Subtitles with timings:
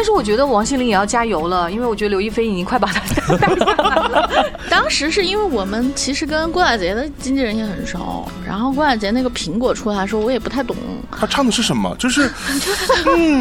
[0.00, 4.30] 但是我觉得王心凌也要加油了，因为我觉得刘亦菲已经快把她带下来了。
[4.70, 10.74] 当时是因为我们其实跟郭采洁的经纪人也很熟，然后郭采洁那个苹果出来的时候，我也不太懂。
[11.12, 11.94] 他唱的是什么？
[11.98, 12.22] 就是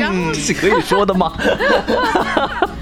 [0.02, 1.32] 然后是可以说的吗？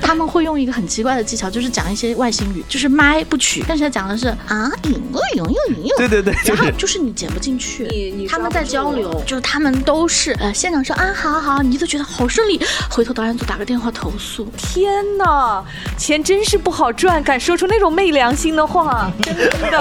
[0.01, 12.59] 他们会用一个很奇怪的技巧，就是讲一些外星语，就是麦不取，但是他讲的是啊，引又引又引又，对对对，就是然后就是你剪不进去你你，他们在交流，就是他们都是呃，现场说啊，好好好，你都觉得好顺利，
[12.89, 15.61] 回头导演组打个电话投诉，天哪，
[15.97, 19.77] 钱真是不好赚，敢说出那种昧良心的话， 真的。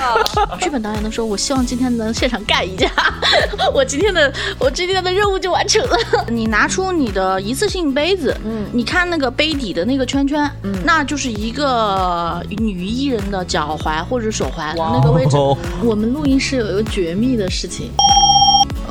[0.61, 2.91] 剧本导演都说，我希望今天能现场干一架，
[3.73, 5.97] 我今天的我今天的任务就完成了。
[6.27, 15.57] 你拿出你的一次性杯子，嗯，你看那个杯底的那个圈圈，嗯，那就是一个女艺人的脚踝或者手踝的那个位置哦。
[15.84, 17.93] 我们录音室有一个绝密的事情，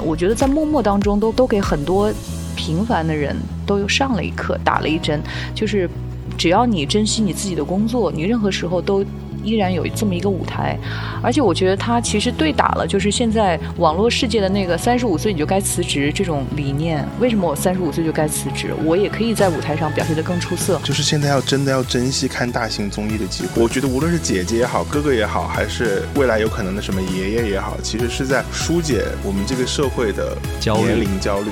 [0.05, 2.09] 我觉得在默默当中都都给很多
[2.55, 5.21] 平凡的人都又上了一课，打了一针，
[5.53, 5.89] 就是
[6.37, 9.05] 只要你珍惜你自己的工作，你任何时候都。
[9.43, 10.75] 依然有这么一个舞台，
[11.21, 17.07] 而且我觉得他其实对打了，就是现在网络世界的那个三十五岁你就该辞职这种理念。
[17.19, 18.73] 为什么我三十五岁就该辞职？
[18.83, 20.81] 我也可以在舞台上表现得更出色。
[20.83, 23.61] 就是现在要真的要珍惜看大型综艺的机会。
[23.61, 31.51] 我觉得无论是姐姐也好，哥哥也好，还是未来有可能的什么爷爷也好，其实是在疏解我们这个社会的焦虑年龄焦虑。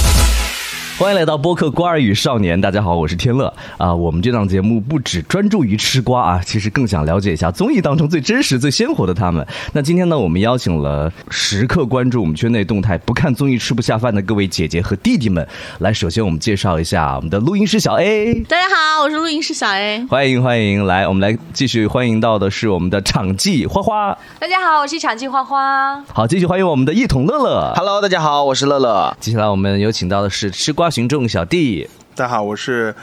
[0.97, 3.93] 欢迎来到播客《瓜儿与少年》，大家好，我是天乐啊。
[3.93, 9.45] 我们这档节目不只专注于吃瓜啊，其实更想了解一下综艺当中最真实、最鲜活的他们。
[9.73, 15.45] 那今天呢，我们邀请了时刻关注我们圈内动态、不看综艺吃不下饭的各位姐姐和弟弟们，
[15.79, 18.35] 来，首先我们介绍一下我们的录音师小 A。
[18.47, 20.05] 大家好，我是录音师小 A。
[20.07, 24.15] 欢迎欢迎，来，我们来继续欢迎到的是我们的场记花花。
[24.39, 25.99] 大家好，我是场记花花。
[26.13, 27.73] 好，继续欢迎我们的一统乐乐。
[27.75, 29.17] Hello，大家好，我是乐乐。
[29.19, 31.87] 接下来我们有请到的是吃瓜群众小弟。
[32.15, 32.93] 大家好，我是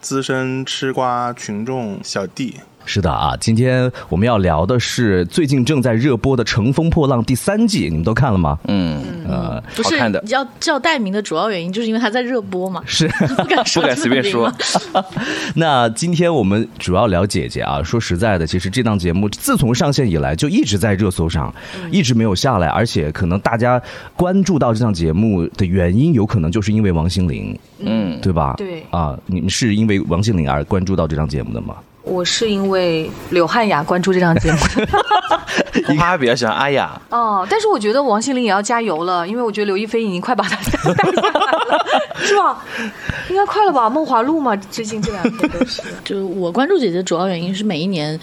[0.00, 2.56] 资深吃瓜群众小弟。
[2.86, 8.56] 是的啊，今天我们要聊的是最近正在热播的《乘风破浪》第三季，你们都看了吗？
[8.68, 13.08] 嗯，呃，不是好看的要叫代名的主要原因，就是因为它在热播嘛，是。
[13.36, 14.50] 不敢说 不敢随便说。
[15.56, 17.82] 那今天我们主要聊姐姐啊。
[17.82, 21.52] 说实在的，其实这档节目自从上线以来就一直在热搜上，
[21.90, 23.82] 一直没有下来，而且可能大家
[24.14, 28.54] 关注到这档节目的原因，有可能就是因为王心凌，嗯，对吧？
[28.56, 31.74] 对啊，你们是因为王心凌而关注到这档节目的吗？
[32.06, 34.58] 我是因为柳汉雅关注这档节目
[35.98, 41.84] 他比较喜欢阿雅，哦，但是我觉得王心凌也要加油了，因为我觉得刘亦菲已经快把她带下来了，
[42.20, 42.64] 是吧？
[43.28, 43.90] 应该快了吧？
[43.90, 45.82] 梦华录嘛，最近这两天都是。
[46.04, 48.18] 就是我关注姐姐主要原因是每一年，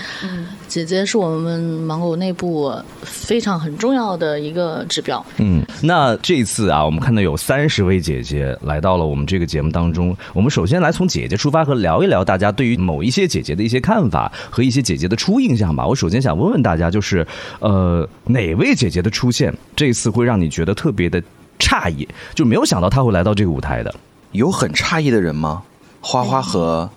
[0.73, 2.73] 姐姐是我们芒果内部
[3.03, 5.23] 非常很重要的一个指标。
[5.37, 10.17] 嗯，那这一次啊，我们看到有三十位姐姐来到了我们这个节目当中。
[10.33, 15.85] 我们首先来从姐姐出发和聊一聊大家对于某一些姐姐的一些看法和一些姐姐的初印象吧。
[15.85, 17.23] 我首先想问问大家，就是
[17.59, 21.21] 呃，哪位姐姐的出现这一次会让你觉得特别的
[21.59, 23.93] 诧异，就没有想到她会来到这个舞台的？
[24.31, 25.61] 有很诧异的人吗？
[26.01, 26.89] 花花和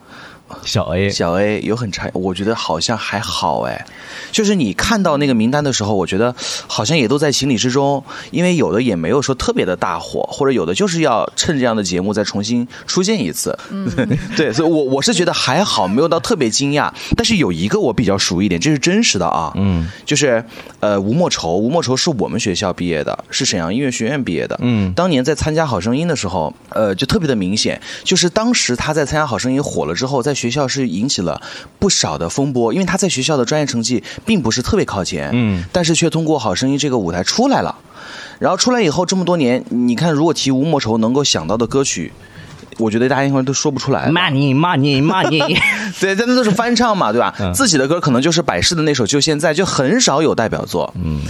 [0.65, 3.87] 小 A，小 A 有很差，我觉得好像还好哎。
[4.33, 6.35] 就是你看到那个名单的时候，我觉得
[6.67, 13.57] 好像也都在情理之中，因为有的也没有说特别的大火，或者有的就是要趁这样的节目再重新出现一次。
[13.71, 13.87] 嗯，
[14.37, 16.91] 对，所以我我是觉得还好，没有到特别惊讶。
[17.17, 20.45] 但是有一个我比较熟一点，这是真实的啊，嗯，就是
[20.81, 24.59] 呃吴莫愁，吴莫愁是我们学校毕业的，是沈阳音乐学院毕业的。
[24.63, 31.43] 嗯当年在参加《好声音》的时候，呃，就特别的明显，就是当时他在参加《好声音》火了之后，在学校是引起了
[31.81, 37.75] 不少的风波，因为他在学校的专业成绩并不是特别靠前，嗯，但是却通过《好声音》这个舞台出来了。
[38.39, 42.13] 然后出来以后这么多年，你看，如果提吴莫愁能够想到的歌曲，
[42.77, 44.11] 我觉得大家应该都说不出来。
[44.11, 45.59] money money money，
[45.99, 47.35] 对，但那都是翻唱嘛，对吧？
[47.41, 50.93] 嗯自己的歌可能就是百事的那首《就现在》，就很少有代表作。
[51.03, 51.23] 嗯，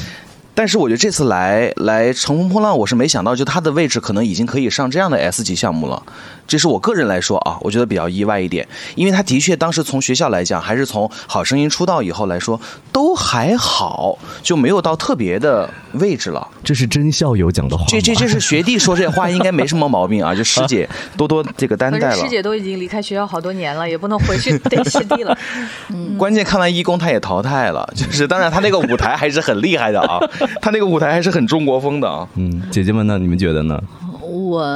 [0.56, 6.02] 但是我觉得这次来来《乘风破浪》，我是没想到，就他的位置可能已经可以上这样的 S 级项目了。
[6.48, 12.58] 这是我个人来说啊，我觉得比较意外一点，因为他的确当时从学校来讲，还是从《好声音》出道以后来说，
[12.90, 16.48] 都还好，就没有到特别的位置了。
[16.64, 17.88] 这是真校友讲的话吗。
[17.90, 20.88] 这这这是学弟说这话，应该没什么毛病啊，就师姐
[21.18, 22.28] 多多这个担待了师。
[22.30, 25.36] 姐都已经离开学校好多年了，也不能回去逮师弟了。
[25.92, 30.18] 嗯关键看完一公他也淘汰了，就是当然他那个舞台还是很厉害的啊，
[30.62, 32.28] 他那个舞台还是很中国风的啊。
[32.36, 33.18] 嗯，姐姐们呢？
[33.18, 33.82] 你们觉得呢？
[34.22, 34.66] 我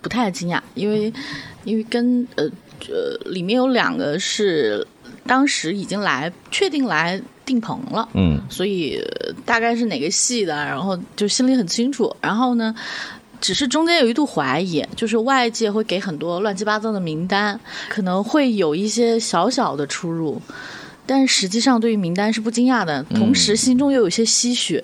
[0.00, 1.12] 不太惊讶，因为
[1.64, 2.44] 因为跟呃
[2.88, 4.86] 呃，里面有两个是
[5.26, 12.14] 当时已经来确定来定棚了，嗯所以呃大概是哪个系的，然后就心里很清楚。
[12.20, 12.74] 然后呢，
[13.40, 17.58] 只是中间有一度怀疑，就是外界会给很多乱七八糟的名单，
[17.88, 20.42] 可能会有一些小小的出入。
[21.04, 24.82] 但实际上，对于名单是不惊讶的，同时心中又有些唏嘘，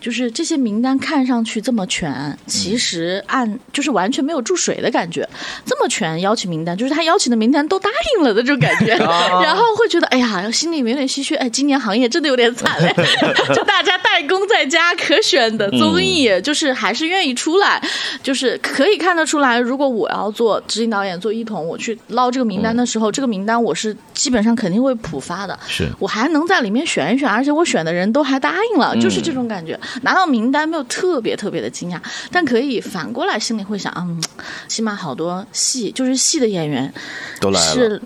[0.00, 5.26] 就是这些名单看上去这么全，其实按就是完全没有注水的感觉。
[5.64, 11.34] 这么全邀请名单，就是他邀请的名单都答应了的这种感觉， 然后会觉得哎呀，心里面有点唏嘘。
[11.36, 12.92] 哎，今年行业真的有点惨嘞，
[13.54, 17.80] 就大家代工在家可选的综艺，就是还是愿意出来，
[18.22, 25.58] 就是可以看得出来，如果我要做执行导演、做一统，我去捞这个名单的时候，这个名单我是基本上肯定会普发的。
[25.66, 29.78] 是我还能在里面选一选，而且我选的人都还答应了，就是这种感觉。
[30.02, 31.98] 拿到名单没有特别特别的惊讶，
[32.30, 34.22] 但可以反过来心里会想，嗯，
[34.68, 36.92] 起码好多戏就是戏的演员
[37.40, 38.02] 都来了，是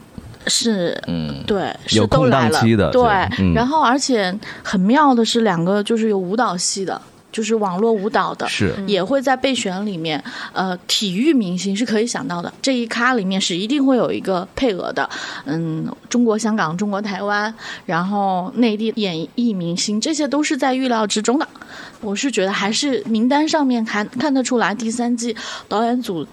[0.47, 3.11] 是，嗯，对，是有空都来了，档期的对对。
[3.39, 7.01] 嗯然后而且很妙的是，两个就是有舞蹈系的。
[7.35, 10.23] 就是网络舞蹈的，是也会在备选里面。
[10.53, 15.11] 呃，体育明星是可以想到的，这一咖里面是一定会有一个配额的。
[15.45, 17.53] 嗯，中国香港、中国台湾，
[17.87, 21.49] 然后内地演艺明星，这些都是在预料之中的。
[22.01, 25.35] 我是觉得还是名单上面看看得出来，第三季
[25.67, 26.25] 导演组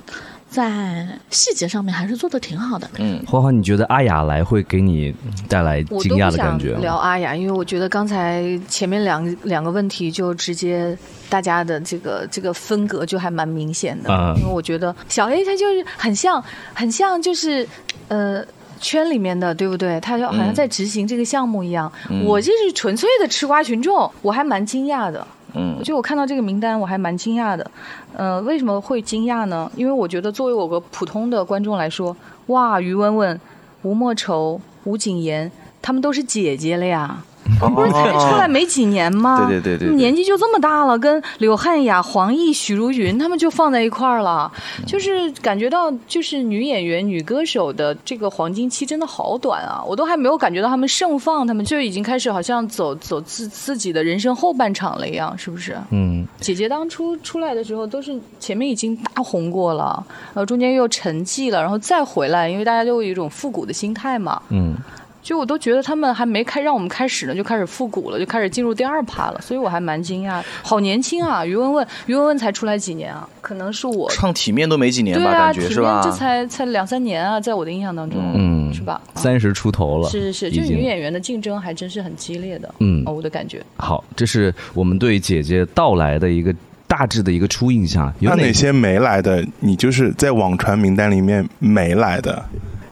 [0.52, 2.88] 在细节上面还是做的挺好的。
[2.98, 5.16] 嗯花花，你觉得阿雅来会给你
[5.48, 6.80] 带来我惊都不想讶的感觉吗？
[6.82, 10.96] 聊阿雅，因为我觉得刚才前面两两个问题就直接
[11.30, 16.44] 大家的这个这个分隔就还蛮明显的，嗯因为我觉得小 A 他就是很像
[16.74, 17.66] 很像就是
[18.10, 18.46] 呃。
[18.84, 20.00] 圈里面的对不对？
[20.00, 21.92] 他就好像在执行这个项目一样。
[22.26, 25.28] 我就是纯粹的吃瓜群众，我还蛮惊讶的。
[25.54, 27.70] 嗯就我看到这个名单，我还蛮惊讶的。
[28.16, 29.72] 嗯，为什么会惊讶呢？
[29.76, 32.16] 因为我觉得作为我个普通的观众来说，
[32.48, 33.40] 哇，于文文、
[33.82, 35.52] 吴莫愁、吴谨言，
[35.82, 37.24] 她们都是姐姐了呀。
[37.60, 39.46] 不是才出来没几年吗？
[39.46, 44.52] 哦对对对对对年纪就这么大了，跟柳汉雅、黄奕、许茹芸他们就放在一块儿了，
[44.86, 49.84] 就是感觉到就是女演员、女歌手的这个黄金期真的好短啊！
[49.86, 55.78] 我都还没有感觉到他们盛放，他们就已经开始好像走走自自己的人生后半场了一样，是不是？
[55.92, 60.04] 嗯，姐姐当初出来的时候，都是前面已经大红过了，
[60.34, 64.42] 然后中间又沉寂了，然后再回来，因为大家都有一种复古的心态嘛。
[64.50, 64.76] 嗯，
[65.22, 71.46] 就我都觉得他们还没开让我们开始呢，就开始复古了，就开始进入第二趴了，所以我还蛮惊讶，好年轻啊！
[71.46, 73.28] 于文文，于文文才出来几年啊？
[73.40, 76.18] 可能是我唱体面都没几年吧，对啊，感觉是吧体面这？
[76.18, 79.00] 才才两三年啊，在我的印象当中，嗯是吧？
[79.14, 83.62] 啊三十出头了，是是是，就女演员的竞争还真是很激烈的，嗯哦，我的感觉。
[83.78, 86.54] 好，这是我们对姐姐到来的一个
[86.88, 88.12] 大致的一个初印象。
[88.20, 92.44] 有哪些没来的，你就是在网传名单里面没来的？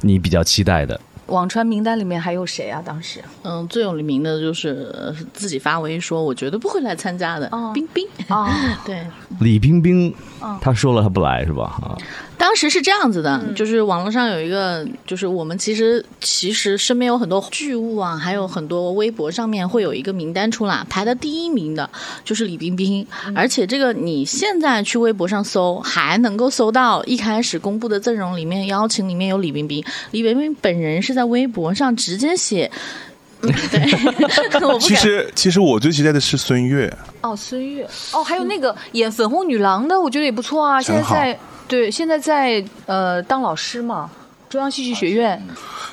[0.02, 1.00] 你比较期待的？
[1.30, 2.82] 网传名单里面还有谁啊？
[2.86, 7.48] 当时嗯，最有名的就是呃自己发微说，我绝对不会来参加的。
[7.52, 8.50] 哦冰冰，啊，
[8.86, 9.06] 对，
[9.40, 11.64] 李冰冰，嗯她说了她不来是吧？
[11.82, 11.98] 啊，
[12.40, 21.88] 当时是这样子的，就是网络上有一个，就是我们其实其实身边有很多剧务啊，还有很多微博上面会有一个名单出来，排的第一名的
[22.24, 23.06] 就是李冰冰，
[23.36, 32.72] 而且这个你现在去微博上搜，还能够搜到一开始公布的阵容里面邀请里面有李冰冰，李冰冰本人是在微博上直接写。
[33.42, 40.82] 嗯， 对，其实其实我最期待的是孙悦，哦，孙悦，哦，还有那个演粉红女郎的，我觉得也不错啊。
[40.82, 44.10] 现在在对，现在在呃当老师嘛，
[44.50, 45.42] 中央戏剧学院。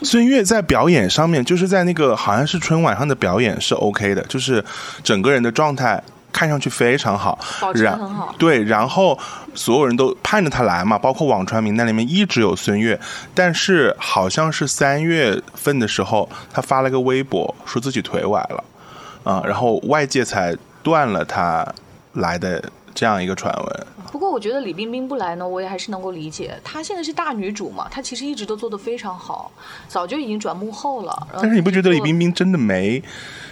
[0.02, 4.64] 孙悦在表演上面，就是在那个好像是春晚上的表演是 OK 的，就是
[5.04, 6.02] 整个人的状态
[6.32, 9.18] 看上去非常好，保持很好对，然后
[9.54, 12.98] 所有人都盼着他来嘛，包括网传名单里面一直有孙悦，
[13.34, 18.64] 但是好像是三月份的时候，他发了个微博说自己腿崴了，
[19.24, 21.66] 啊、然后外界才断了他
[22.14, 22.62] 来的
[22.94, 23.86] 这样一个传闻。
[24.16, 26.58] 不过我觉得李冰冰不来呢，我也还是能够理解。
[26.64, 29.52] 她现在是大女主嘛，她其实一直都做得非常好，
[29.88, 31.12] 早就已经转幕后了。
[31.30, 33.02] 后但是你不觉得李冰冰真的没，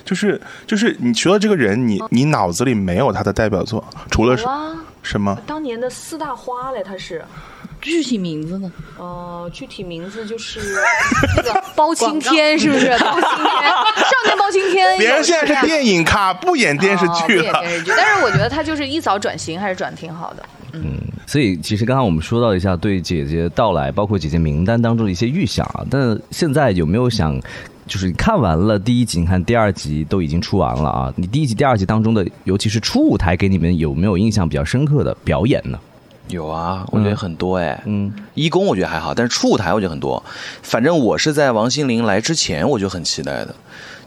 [0.07, 4.75] 就是就是你除了这个人，你你脑子里没有她的代表作，除了是有啊？
[5.03, 5.39] 什么？
[5.47, 7.23] 当年的四大花嘞，她是。
[7.83, 8.73] 具体名字呢？
[8.99, 10.59] 呃，具体名字就是
[11.37, 12.87] 那 个包青天，是不是？
[12.99, 14.97] 包青天， 少年包青天。
[14.97, 17.45] 别人现在是电影咖，不演电视剧了。
[17.45, 20.43] 演电视剧，但是我觉得他就是一早转型还是转挺好的。
[21.27, 27.41] 所以其实刚刚我们说到一下对姐姐到来，包括姐姐名单当中的一些预想啊，但现在有没有想？
[27.87, 31.13] 就是你看完了第一集，你看第二集都已经出完了啊！
[31.17, 35.79] 你第一集、第二集当中的，尤其是初舞台，给你们有没有印象比较深刻的表演呢？
[36.29, 37.79] 有啊，我觉得很多哎。
[37.85, 40.25] 嗯，一公我觉得还好，但是初舞台我觉得很多。
[40.63, 43.55] 反正我是在王心凌来之前我就很期待的，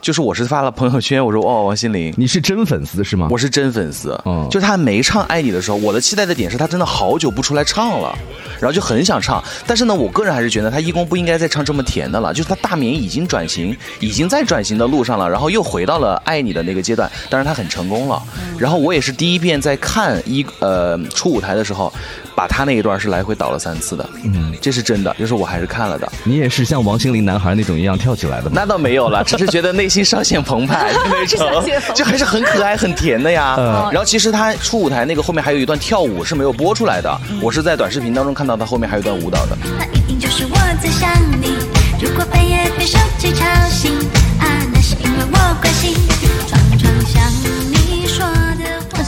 [0.07, 2.13] 就是我是发了朋友圈，我说哦，王心凌。
[2.15, 3.27] 你是真粉丝是吗？
[3.29, 8.17] 我是真粉丝，嗯就是他没唱《爱你》的时候，我的期待的点是他真的好久不出来唱了，
[8.57, 9.43] 然后就很想唱。
[9.65, 18.23] 但是呢，我个人还是觉得他一公不应该再唱这么甜的了，就是他大眠已经转型，已经在转型的路上了，然后又回到了爱你的那个阶段，当然他很成功了。
[18.57, 21.91] 然后我也是第一遍在看一呃初舞台的时候，
[22.37, 26.07] 把他那一段是来回倒了三次的，嗯，这是真的，就是我还是看了的。
[26.23, 28.51] 你也是像王心凌男孩那种一样跳起来的吗？
[28.53, 31.65] 那倒没有了，只是觉得内心稍显澎湃的 那种，
[31.95, 33.55] 就还是很可爱、很甜的呀。
[33.91, 39.57] 然后其实他出舞台那个后面还有一段跳舞是没有播出来的，我是在短视频当中看到他后面还有一段舞蹈的。
[39.75, 41.57] 那一定就是我在想你。
[41.99, 43.91] 如果半夜被手机吵醒，
[44.39, 45.95] 啊，那是因为我关心，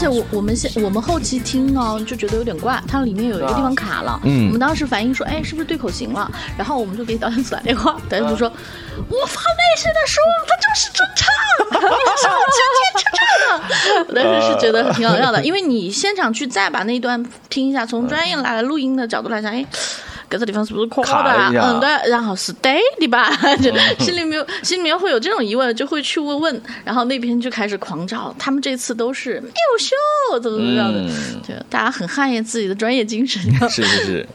[0.00, 4.18] 且我我们现我们后期听呢，就觉得有点怪，它里面有一个地方卡了。
[4.24, 6.30] 嗯我们当时反映说，哎，是不是对口型了？
[6.56, 11.28] 然后我们就给导演组打电话，导演组说，我发微信的时候他就是真唱，
[12.16, 13.28] 是我今天真唱
[13.58, 14.04] 的。
[14.08, 19.66] 我当时是觉得挺好笑的，因为你现场去再把那一段听一下，从专业来录音的角度来讲，哎。
[20.30, 23.28] 搿只地方是不是空的嗯，对，然后是对的吧？
[23.56, 28.32] 就心里面心里面会有这种疑问，就会去问问，然后那边就开始狂找。
[28.38, 33.42] 他们这次都是优秀，怎么怎么样的，嗯就大家很汗颜自己的专业精神。
[33.68, 34.28] 是是是，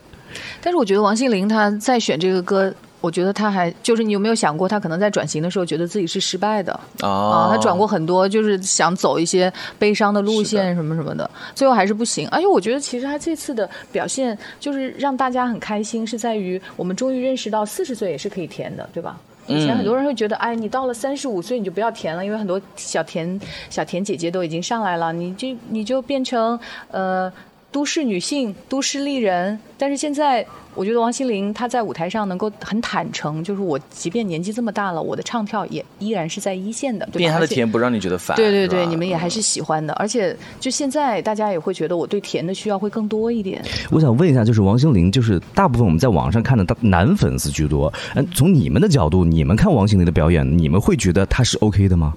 [0.62, 2.74] 但是我觉得王心凌她在选这个歌，
[3.06, 12.28] 我觉得他还就是你有没有想过，他可能在转型的时候觉得自己是失败的啊、哦，她转过很多，就是想走一些悲伤的路线什么什么的，最后还是不行。
[12.30, 19.20] 而且我觉得其实他这次的表现就是让大家很开心，是在于我们终于认识到四十岁也是可以甜的，对吧？
[19.46, 26.60] 以前很多人会觉得，哎，你到了三十五岁你就不要甜了，因为很多小甜小甜姐姐都已经上来了，你就你就变成
[26.90, 27.32] 呃
[27.76, 29.60] 都市女性、都市丽人。
[29.78, 37.06] 但是现在，我觉得王心凌她在舞台上能够很坦诚，就是我即便年纪这么大了，我的唱跳也依然是在一线的？
[37.08, 38.38] 变她的甜不让你觉得烦。
[38.38, 43.62] 对对对，你们也还是喜欢的，而且就现在大家也会觉得我对甜的需要会更多一点。
[43.92, 47.94] 我想问一下，就是王心凌，就是大部分我们在网上看的大男粉丝居多。
[48.16, 52.14] 嗯，从你们的角度，你们看王心凌的表演，你们会觉得她是 OK 的吗？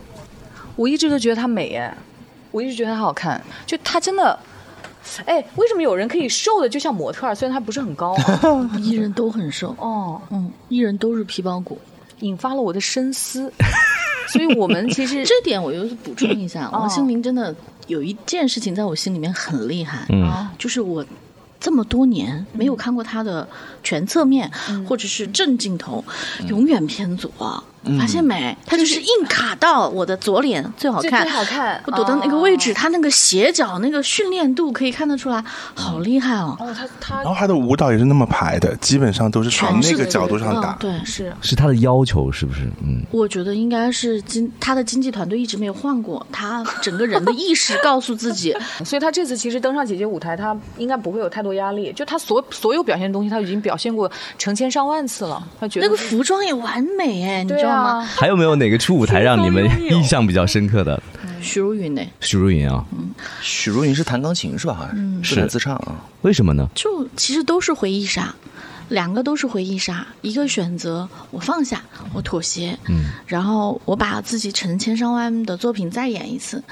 [0.76, 1.92] 我一直都觉得她美哎，
[2.52, 4.38] 我一直觉得她好看，就她真的。
[5.26, 7.34] 哎，为什么有人可以瘦的就像模特儿？
[7.34, 11.78] 虽然他不是很高、啊， 艺人都很瘦，哦，嗯，艺人都是皮包骨。
[12.20, 13.52] 引发了我的深思。
[14.28, 17.54] 所以我们其实 这点我又补充一下，哦王心凌真的
[17.86, 21.04] 有一件事情在我心里面很厉害，嗯就是我
[21.58, 23.48] 这么多年没有看过她的
[23.82, 24.50] 全侧面、
[24.86, 26.04] 或者是正镜头，
[26.48, 27.30] 永远偏左。
[27.98, 28.56] 发现没？
[28.66, 35.42] 他就是硬卡到我的左脸最好看，最最好看我躲到那个位置，他那个斜角那个训练度可以看得出来，
[35.74, 36.56] 好厉害哦！
[36.60, 40.76] 哦，他他然后他的舞蹈也是那么排的，基本上都是从那个角度上打嗯。
[40.80, 42.62] 对，是是他的要求是不是？
[42.82, 48.54] 嗯，我觉得应该是经他的经纪团队一直没有换过，他整个人的意识告诉自己，
[48.84, 51.92] 所以他这次其实登上姐姐舞台，他应该不会有太多压力。
[51.92, 55.42] 就他所所有表现的东西，他已经表现过成千上万次了。
[55.60, 57.77] 他觉得那个服装也完美哎，你知道
[58.16, 61.00] 还有没有哪个初舞台让你们印象比较深刻的？
[61.40, 62.84] 许茹芸呢，许茹芸啊，
[63.40, 64.74] 许茹芸是弹钢琴是吧？
[64.74, 65.22] 好像嗯。
[65.22, 65.94] 是自弹自唱啊。
[66.22, 66.68] 为什么呢？
[66.74, 68.34] 就其实都是回忆杀，
[68.88, 76.62] 两个都是回忆杀，一个选择我放下，我妥协，嗯，然后我把自己成千上万的作品再演一次。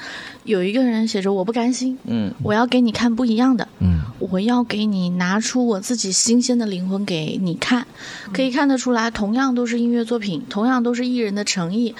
[0.43, 7.85] 有一个人写着我不甘心，嗯，我要给你看不一样的，嗯，我要给你拿出我自己新鲜的灵魂给你看，
[8.31, 11.93] 可以看得出来，同样都是音乐作品，同样都是艺人的诚意，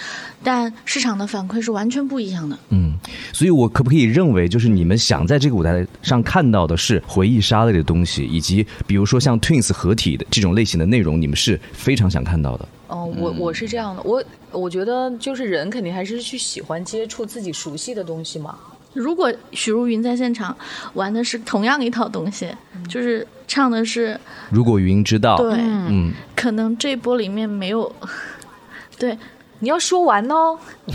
[0.44, 2.58] 但市场的反馈是完全不一样的。
[2.70, 2.94] 嗯，
[3.34, 12.70] 所以我可不可以认为，就是你们想在这个舞台上看到的是回忆杀类的东西，以及比如说像 Twins 合体的这种类型的内容，你们是非常想看到的。
[12.88, 18.58] 哦，我我是这样的，我我觉得就是人肯定还是去喜欢接触自己熟悉的东西嘛。
[18.94, 20.56] 如果许茹芸在现场
[20.94, 22.50] 玩的是同样一套东西，
[22.88, 24.18] 就是唱的是
[24.50, 27.94] 如果云知道，对，嗯，可能这波里面没有，
[28.98, 29.16] 对，
[29.60, 30.58] 你要说完哦，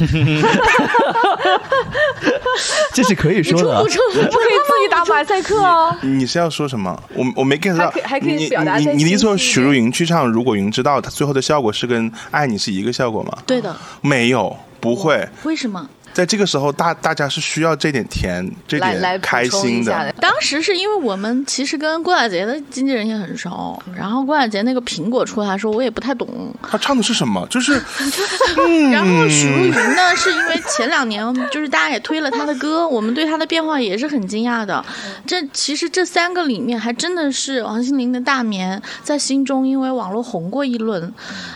[2.94, 3.80] 这是可以说的啊。
[3.82, 5.94] 不可以自己打马赛克哦。
[6.02, 7.00] 你是要说什么？
[7.14, 7.90] 我我没 get 到。
[7.90, 13.36] 还可以还可以你表达再你你的意思说许茹芸去唱《如果云知道》，它最后的效果是跟《爱你》是一个效果吗？
[13.46, 13.74] 对的。
[14.00, 15.28] 没有，不会。
[15.44, 15.88] 为什么？
[16.12, 20.14] 在这个时候，大大家是需要这点甜，这点开心的。
[20.20, 26.28] 当时是因为我们其实跟郭采洁的经纪人也很熟，然后郭采洁那个苹果出来的时候，我也不太懂。
[26.62, 27.46] 他唱的是什么？
[27.48, 27.72] 就是
[28.92, 34.84] 然后许茹芸呢，是因为前两年就是大家也推了他的歌，我们对他的变化也是很惊讶的。
[35.26, 41.12] 这其实这三个里面，还真的是王心凌的《大眠》在心中因为网络红过一轮，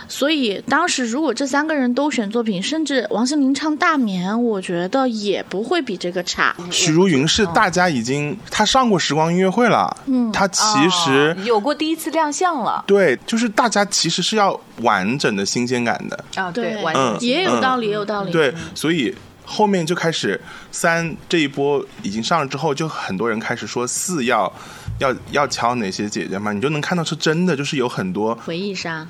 [0.09, 6.55] 所以当时如果这三个人都选作品，甚至王心凌唱《大眠》，我觉得也不会比这个差。
[6.71, 12.85] 许茹芸是大家已经她上过时光音乐会了，嗯，她其实、哦有过第一次亮相了。
[12.87, 18.33] 对，就是大家其实是要完整的新鲜感的，啊，对，完嗯也有道理，也有道理。
[18.33, 20.41] 对，所以后面就开始
[20.73, 24.53] 三这一波已经上了之后，就很多人开始说四要
[24.99, 29.07] 要要敲哪些姐姐嘛，你就能看到是真的，就是有很多回忆杀，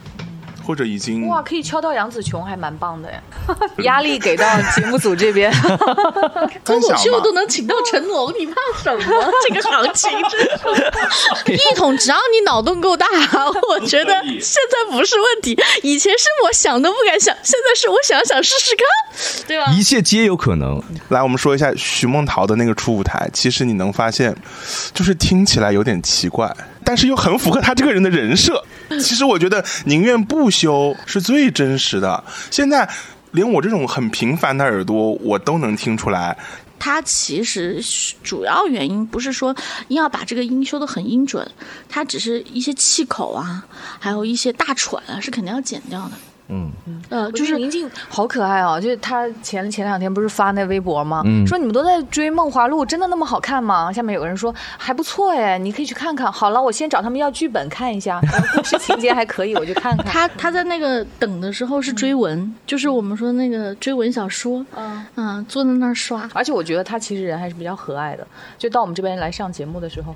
[0.67, 3.23] 或者已经哇，可以敲到杨紫琼，还蛮棒的呀。
[3.85, 4.45] 压力给到
[4.75, 5.53] 节目组这边，
[6.65, 9.03] 脱口秀都能请到成龙，你怕什么？
[9.47, 11.53] 这个行情真是。
[11.55, 13.07] 一统，只要你脑洞够大，
[13.71, 15.57] 我觉得现在不是问题。
[15.83, 19.73] 以前是我想都不敢想，现在是我想想试试看，对吧？
[19.73, 20.83] 一切皆有可能。
[21.11, 24.35] 来，我们说一下徐梦桃的那个初舞台，其实你能发现，
[24.93, 26.53] 就是听起来有点奇怪，
[26.87, 28.64] 但是又很符合他这个人的人设。
[29.02, 32.23] 其实我觉得宁愿不修是最真实的。
[32.50, 32.88] 现在
[33.33, 36.38] 连我这种很平凡的耳朵，我都能听出来。
[36.78, 37.83] 他其实
[38.23, 39.55] 主要原因不是说
[39.88, 41.50] 硬要把这个音修得很音准，
[41.88, 43.66] 他只是一些气口啊，
[43.99, 46.12] 还有一些大喘啊，是肯定要剪掉的。
[46.49, 46.71] 嗯，
[47.11, 51.23] 嗯，就就是是宁静好可爱哦，就是他前前两天不是发那微博吗？
[51.25, 53.93] 嗯说你们都在追《梦华录》，真的那么好看吗？
[53.93, 56.31] 下面有个人说还不错哎，你可以去看看。
[56.31, 60.07] 好了，我先找他们要剧本看一下， 然后故事情节还可以，我就看看。
[60.07, 66.29] 他他在那个等的时候是追文，就是我们说那个追文小说，嗯嗯，坐在那儿刷。
[66.33, 68.26] 而且我觉得他其实人还是比较和蔼的，
[68.57, 70.15] 就到我们这边来上节目的时候，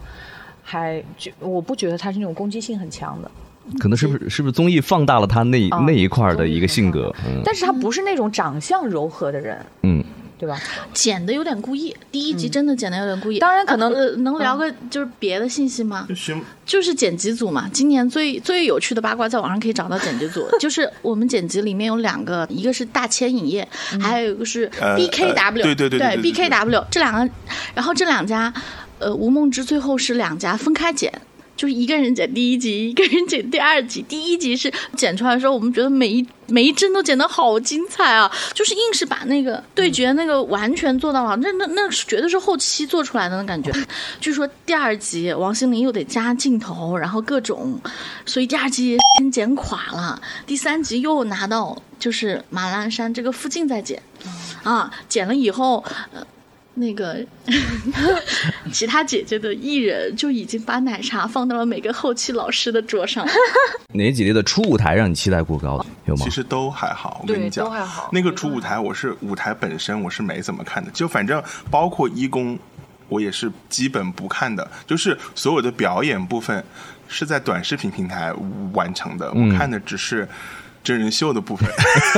[0.63, 3.31] 还就我不觉得他是那种攻击性很强的，
[3.79, 7.15] 可能是不是是不是综艺放大了他那、啊那一块儿的一个性格？
[7.27, 10.03] 嗯但是他不是那种长相柔和的人，嗯，
[10.39, 10.59] 对吧？
[10.93, 13.39] 剪的有点故意，第一集真的剪的有点故意。
[13.39, 16.09] 当然可能能聊个就是别的信息吗？
[16.17, 16.35] 徐
[16.67, 23.67] 就是剪辑组嘛，今年最最有趣的八卦在网上可以找到剪辑组， 就是我们剪辑里面有两个，一个是大千影业，
[24.01, 27.33] 还有一个是呃 BKW，、呃对对对对对对 BKW 这两个，
[27.75, 28.53] 然后这两家，
[28.99, 31.13] 呃，吴梦之最后是两家分开剪。
[31.61, 34.01] 就是一个人剪第一集， 一个人剪第二集。
[34.09, 38.33] 第一集是剪出来的时候，我们觉得每一每一帧都剪得好精彩啊！
[38.55, 43.71] 就是硬是把那个对决那个完全做到了，那那那是绝对是后期做出来的那感觉。
[44.23, 47.79] 据说第二集王心凌又得加镜头，然后各种，
[48.25, 50.19] 所以第二集先剪垮了。
[50.47, 54.03] 第三集又拿到就是马栏山这个附近再剪，
[54.63, 55.85] 啊，剪了以后，
[56.81, 57.25] 那个
[58.73, 63.25] 其他姐姐的艺人就已经把奶茶放到了每个后期老师的桌上。
[63.93, 65.87] 哪几类的初舞台让你期待过高的？
[66.07, 66.31] 有吗其？
[66.31, 72.59] 实都还好，我跟你讲，都还好那个初舞台，我是舞台本身我是没怎么看的，就反正包括一公，
[73.09, 76.65] 我也是基本不看的，就是所有的表演部分
[77.09, 78.33] 是在短视频平台
[78.73, 80.27] 完成的，嗯我看的只是
[80.83, 81.69] 真人秀的部分。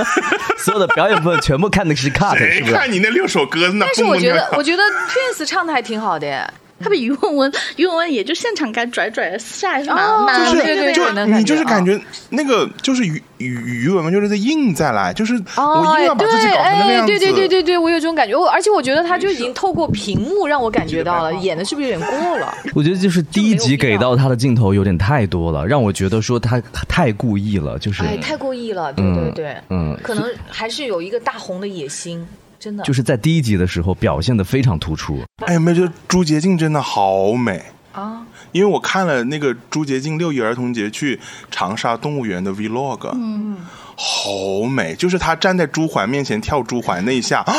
[0.59, 2.73] 所有的表演部分全部看的是 cut，是不是？
[2.75, 6.49] 看你那六首歌那但是我觉得，我觉得 Twins 唱的还挺好的耶。
[6.83, 13.47] 他比于文文， 于文文也就现场该拽拽下来是蛮哦蛮就是对对对就能感觉你就是啊感觉那个就是于于
[13.85, 18.37] 于文文就是在硬再来，就是哦，我硬要把自己对，搞成那个样对对对对对，我有这种感觉。
[18.37, 22.55] 我而且我觉得他就已经透过屏幕让我感觉到了， 演的是不是有点过了？
[22.75, 32.25] 我觉得就是第一集给到他的镜头有点太多了，让我觉得说他太故意了，就是哎，太故意了，对对对，嗯可能还是有一个大红的野心，
[32.63, 35.19] 真的就是在第一集的时候表现的非常突出。
[35.45, 37.61] 哎，有没有觉得朱洁静真的好美？
[37.93, 41.19] 啊，因为我看了那个朱洁静六一儿童节去
[41.51, 43.59] 长沙动物园的 vlog，嗯，
[43.97, 47.53] 好美，就是她站在朱鹮面前跳朱鹮那一下， 啊，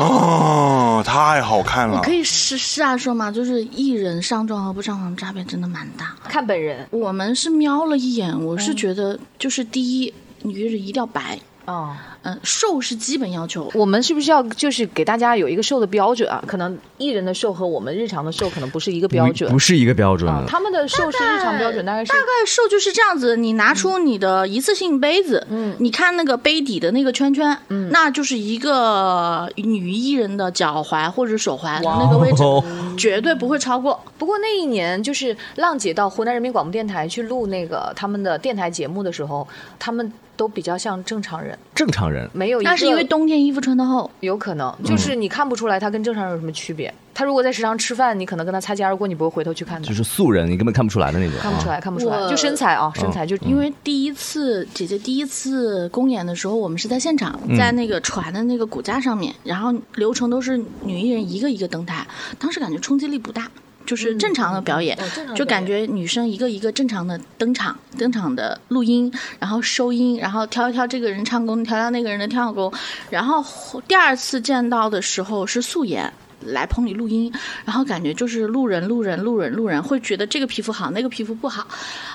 [0.00, 2.10] 哦，太好看了我可。
[2.10, 6.14] 以实实话说嘛，就是艺人上妆和不上妆差别真的蛮大。
[6.24, 11.90] 看本人我们是瞄了一眼，我是觉得就是第一，女人一定要白，啊。
[11.90, 13.70] 嗯，瘦是基本要求。
[13.74, 16.42] 我们是不是要就是给大家有一个瘦的标准啊？
[16.46, 20.44] 可能艺人的瘦和我们日常的瘦可能不是一个标准不不是一个标准啊。
[20.48, 32.62] 他们的瘦是日常标准，大概是大概瘦就是这样子，你拿出你的一次性杯子，嗯，你看那个杯底的那个圈圈，嗯，那就是一个女艺人的脚踝或者手踝那个位置， 哦
[32.96, 34.02] 绝对不会超过。
[34.16, 39.46] 不过那一年，就是浪姐到湖南人民广播电台去录那个他们的电台节目的时候，
[39.78, 44.10] 他们都比较像正常人，正常人没有一个那是因为冬天衣服穿的厚。
[44.20, 46.92] 有可能，就是你看不出来他跟正常人有什么区别。
[47.14, 51.38] 他如果在食堂吃饭，你可能跟他擦肩而过，你不会回头去看他就，是素人，你根本看不出来的那种。
[51.40, 52.28] 看不出来，看不出来。
[52.28, 62.06] 就身材啊，身材就因为第一次姐姐第一次公演的时候，我们是在现场，在那个船的那个骨架上面，然后流程都是女艺人一个一个登台，
[62.38, 63.50] 当时感觉冲击力不大。
[63.86, 64.98] 就是正常的表演，
[65.34, 72.72] 就感觉女生一个一个正常的登场，登场的录音，然后收音，然后挑一挑这个人唱功，挑挑那个人的跳功，
[73.08, 73.42] 然后
[73.88, 76.12] 第二次见到的时候是素颜。
[76.42, 77.32] 来棚里录音，
[77.64, 81.66] 然后感觉就是路人、路人、路人、路人，会觉得这个皮肤好，那个皮肤不好，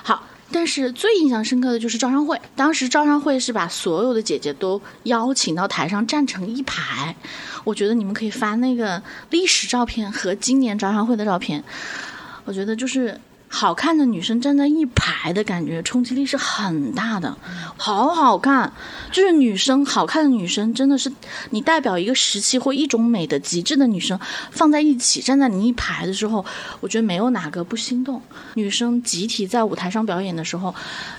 [0.02, 0.24] 好。
[0.52, 7.16] 但是最印象深刻的就是招商会，当时招商会是把所有的姐姐都邀请到台上站成一排，
[7.64, 11.64] 我觉得你们可以发那个历史照片和今年招商会的照片，
[12.44, 13.18] 我觉得就是
[13.54, 17.36] 好看的女生站在一排的感觉，冲击力是很大的，
[17.76, 18.72] 好好看。
[19.12, 21.12] 就是女生好看的女生，真的是
[21.50, 24.18] 你代表一个时期或一种美的极致的女生
[24.50, 26.42] 放在一起站在你一排的时候，
[26.80, 28.22] 我觉得没有哪个不心动。
[28.54, 30.74] 女生集体在舞台上表演的时候，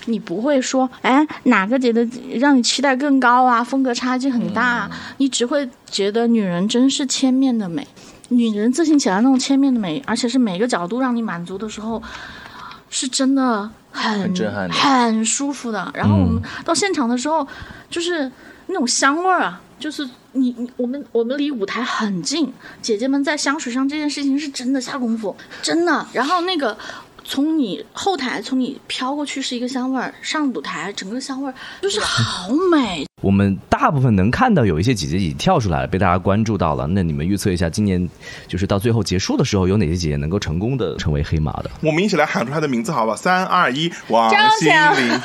[0.05, 7.87] 你不会说，哎，哪个觉得让你期待更高啊，风格差距很大啊，你只会觉得女人真是千面的美。
[8.35, 12.01] 女人自信起来那种千面的美，而且是每个角度让你满足的时候，
[12.89, 15.91] 是真的很很震撼的很舒服的。
[15.93, 17.47] 然后我们到现场的时候，
[17.89, 18.31] 就是
[18.67, 26.05] 那种香味儿啊，就是你你我们我们离舞台很近，姐姐们在香水上这件事情是真的下功夫，真的。
[26.13, 26.77] 然后那个。
[27.23, 36.85] 从你后台从你飘过去是一个香味儿，上舞台整个香味儿就是好美，我们大部分能看到有一些姐姐已经跳出来了，被大家关注到了。
[36.87, 38.09] 那你们预测一下，今年
[38.47, 41.71] 就是到最后结束的时候，有哪些姐姐能够成功的成为黑马的？
[41.81, 43.15] 我们一起来喊出她的名字，好不好？
[43.15, 45.19] 三二一，王心凌。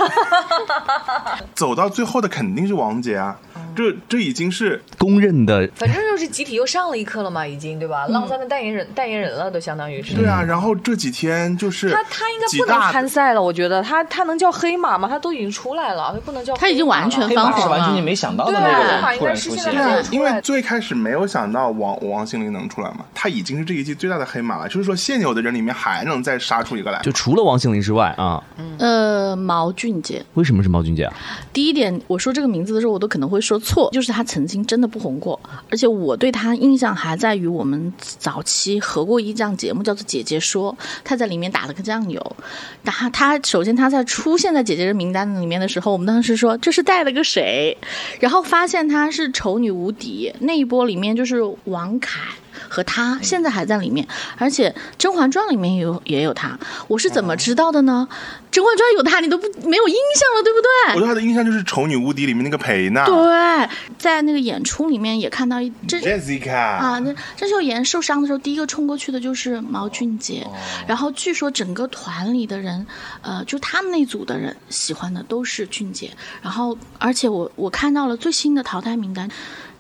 [1.55, 3.37] 走到最后的肯定是王姐啊，
[3.79, 8.09] 这这已经是公认的反正就是集体又上了一课了嘛，已经对吧？
[8.09, 10.17] 浪三的代言人代言人了，都相当于是。
[10.17, 10.43] 对啊。
[10.43, 15.09] 然后这几天就是他他应该不能参赛了，我觉得他他能叫黑马吗？
[15.09, 16.61] 他都已经出来了，他不能叫黑马。
[16.61, 17.71] 他已经完全黑马是翻红了。
[17.71, 19.85] 完全你没想到的对那个黑马应人突然出现该是现在。
[19.85, 24.67] 对啊，因为最开始没有想到王王心凌能出来嘛，他已经是这一季最大的黑马了。
[24.67, 27.01] 就是说，现有的人里面还能再杀出一个来。
[27.03, 28.43] 就除了王心凌之外啊，
[28.79, 31.13] 呃，毛俊杰，为什么是毛俊杰啊？
[31.53, 35.39] 第一点，我说这个名字的时候，我都可能会说错，错就是他曾经真的不红过，
[35.71, 42.37] 而且我对他印象还在于我们早期合过一档节目叫做《姐姐说》，他在里面打了个酱油。
[42.85, 47.77] 他他首先他在出现在姐姐的名单里面的时候，我们当时说这是带了个谁，
[48.21, 52.21] 然后发现他是丑女无敌那一波里面就是王凯。
[52.69, 56.59] 和他现在还在里面，而且《甄嬛传》里面也有也有他。
[56.89, 58.09] 我是怎么知道的呢？
[58.51, 60.95] 甄嬛传》有他，你都不没有印象了，对不对？
[60.95, 63.69] 我对他的印象就是《丑女无敌》里面那个裴娜对，
[63.99, 70.47] 在那个演出里面也看到一这 Jessica 啊，那郑秀妍受伤的时候，第一个冲过去的就是毛俊杰。
[70.87, 72.87] 然后据说整个团里的人，
[73.23, 76.11] 呃，就他们那组的人喜欢的都是俊杰。
[76.41, 79.29] 然后，而且我我看到了最新的淘汰名单，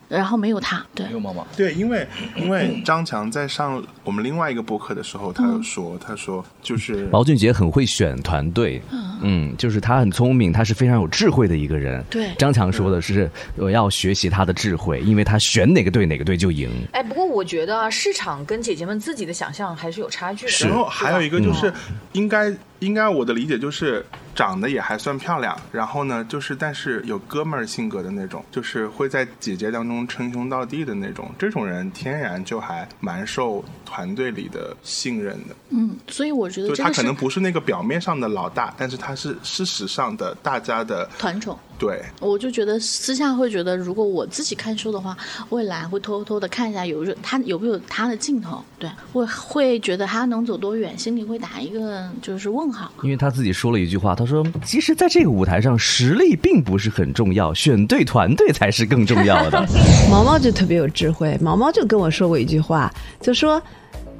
[0.08, 0.84] 然后没有他。
[0.94, 8.82] 对没，有妈妈，对，因为因为张强在上我们另外一个播客的时候，他有说，他说就是毛俊杰很会选团队，
[9.22, 12.02] 嗯，就是他很聪明，他是非常有智慧的一个人。
[12.10, 16.70] 对张强说的是我要学习他的智慧，因为他选哪个队哪个队就赢。
[16.92, 20.68] 哎，不过我觉得啊，市场跟姐姐们自己的想象还是有差距的。
[20.68, 21.72] 然后还有一个就是，
[22.12, 24.04] 应该应该我的理解就是
[24.38, 35.56] 长得也还算漂亮，然后呢就是但是有哥们儿性格的那种，就是会在姐姐当中称兄道弟的那种，这种人天然就还蛮受团队里的信任的。
[35.70, 41.58] 嗯，所以我觉得就他可能不是那个表面上的老大，但是他是事实上的大家的团宠。
[41.78, 42.02] 对。
[42.20, 45.16] 我就觉得私下会觉得，如果我自己看书的话，
[45.50, 52.90] 未来会偷偷的看一下有他有没有他的镜头，对，我会觉得他能走多远，心里会打一个就是问号。
[53.02, 59.64] 因为他自己说了一句话，他说：“其实，在这个舞台上，实力并不是很重要，选对团队才是更重要的。
[60.10, 63.62] 毛毛就特别有智慧，毛毛就跟我说过一句话，就说。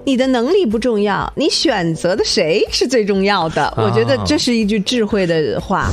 [0.05, 3.75] 你的能力不重要，你选择的谁是最重要的。
[3.77, 5.91] 我觉得这是一句智慧的话。”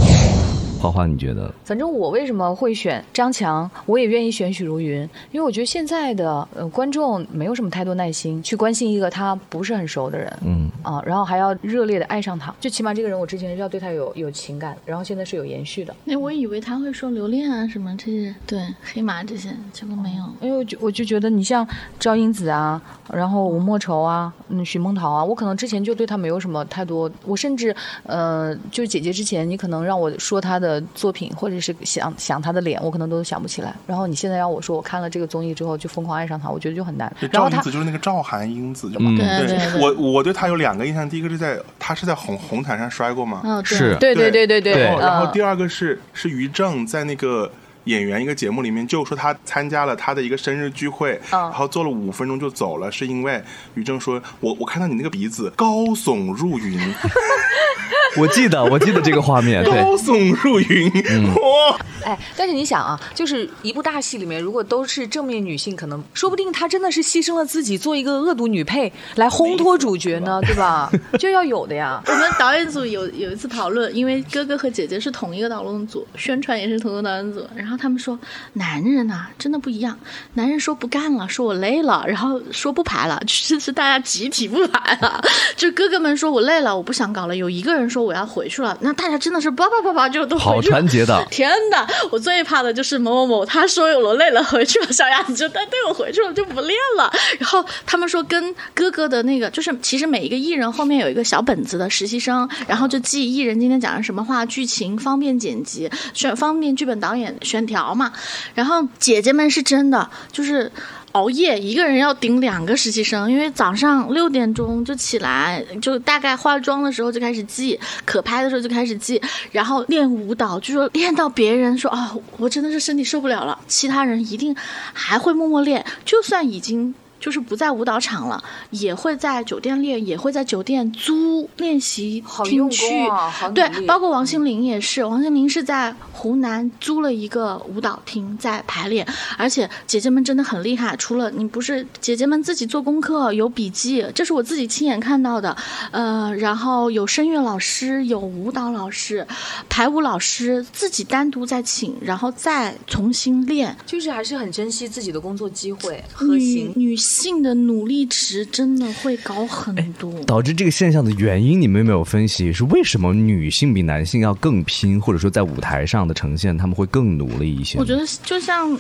[0.80, 1.52] 花花，你觉得？
[1.64, 18.60] 反正我为什么会选张强，我也愿意选许茹芸，因为我觉得现在的呃观众没有什么太多耐心去关心一个他不是很熟的人，嗯啊，然后还要热烈的爱上他，最起码这个人我之前是要对他有有情感，然后现在是有延续的，那我以为他会说留恋啊什么这些，对
[18.94, 20.24] 黑马这些，结果没有。
[20.42, 21.68] 因为我就我就觉得你像
[22.00, 33.74] 赵英子啊，然后吴莫愁啊，嗯，许梦桃啊，我可能之前就对他没有什么太多，我甚至呃，就是姐姐之前，你可能让我说她的的作品，或者是想想他的脸，我可能都想不起来。
[33.86, 37.14] 然后你现在让我说，我看了这个综艺之后就疯狂爱上他，我觉得就很难。
[37.32, 39.06] 然后他赵英子就是那个赵韩英子，对吧？
[39.08, 43.42] 嗯对对对我我对他有两个印象，第一个是在他是在红红毯上摔过吗？
[43.44, 47.52] 嗯，对是对对对对对然后然后嗯第二个是是于正在那个。
[47.86, 53.40] 演员一个节目里面就说他参加了他的一个生日聚会，嗯然后做了五分钟就走了，是因为
[53.76, 56.80] 于正说：“我我看到你那个鼻子高耸入云，
[58.18, 60.92] 我记得，我记得这个画面，对，高耸入云，
[61.36, 61.78] 哇！
[62.06, 70.92] 哎，但是你想啊，就是一部大戏里面，如果都是正面女性，可能说不定她真的是牺牲了自己，做一个恶毒女配来烘托主角呢，对吧？
[71.18, 72.02] 就要有的呀。
[72.08, 78.18] 我们导演组有有一次讨论，因为哥哥和姐姐是同一个导演组，宣传也是同一个导演组，然后他们说
[78.54, 79.98] 男人呐、真的不一样，
[80.36, 85.20] 男人说不干了，说我累了，然后说不排了，就是是大家集体不排了，
[85.58, 90.88] 就哥哥们说我累了，我不想搞了，有一个人说我要回去了，那大家真的是叭叭叭叭就都好回去了团。
[90.88, 91.26] 结的。
[91.32, 91.88] 天哪！
[92.12, 97.12] 我最怕的就是某某某，他说我累了回去了，小鸭子就带队我回去了，就不练了。
[97.40, 108.12] 然后他们说跟哥哥的那个，就是其实每一个艺人后面有一个小本子的实习生，然后就记艺人今天讲了什么话，剧情方便剪辑，选方便剧本导演选调嘛。
[108.54, 110.72] 然后姐姐们是真的就是。
[111.16, 119.22] 熬夜，一个人要顶两个实习生，因为早上六点钟就起来，就大概化妆的时候就开始记，可拍的时候就开始记，
[119.54, 124.54] 然后练舞蹈，就说练到别人说啊、我真的是身体受不了了，其他人一定
[124.92, 126.94] 还会默默练，就算已经。
[127.20, 132.88] 就是不在舞蹈场了，也会在酒店练，也会在酒店租练习厅去。
[132.88, 140.96] 功啊，对，包括王心凌也是，王心凌是在湖南租了一个舞蹈厅在排练，而且姐姐们真的很厉害。
[140.98, 145.56] 除了你不是姐姐们自己做功课有笔记，这是我自己亲眼看到的。
[145.92, 149.26] 呃，然后有声乐老师，有舞蹈老师，
[149.70, 153.76] 排舞老师自己单独在请，然后再重新练。
[153.86, 156.74] 就是还是很珍惜自己的工作机会，核女心。
[156.76, 160.12] 女性的努力值真的会高很多。
[160.24, 167.78] 导致这个现象的原因，你们有没有分析是为什么女性比男性要更拼，或者说在舞台上的呈现他们会更努力一些？
[167.78, 168.78] 我觉得就像。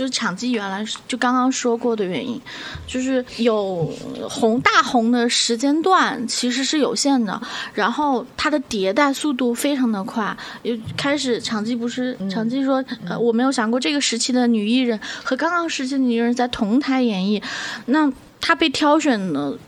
[0.00, 2.40] 就是场记原来就刚刚说过的原因，
[2.86, 3.84] 就是有
[4.30, 7.38] 红大红的时间段其实是有限的，
[7.74, 10.34] 然后它的迭代速度非常的快。
[10.62, 17.42] 又开始场记不是场记说，呃，我没有想过这个时期的女艺人和刚刚时期的女艺人在同台演绎，
[17.84, 18.10] 那
[18.40, 19.58] 她被挑选的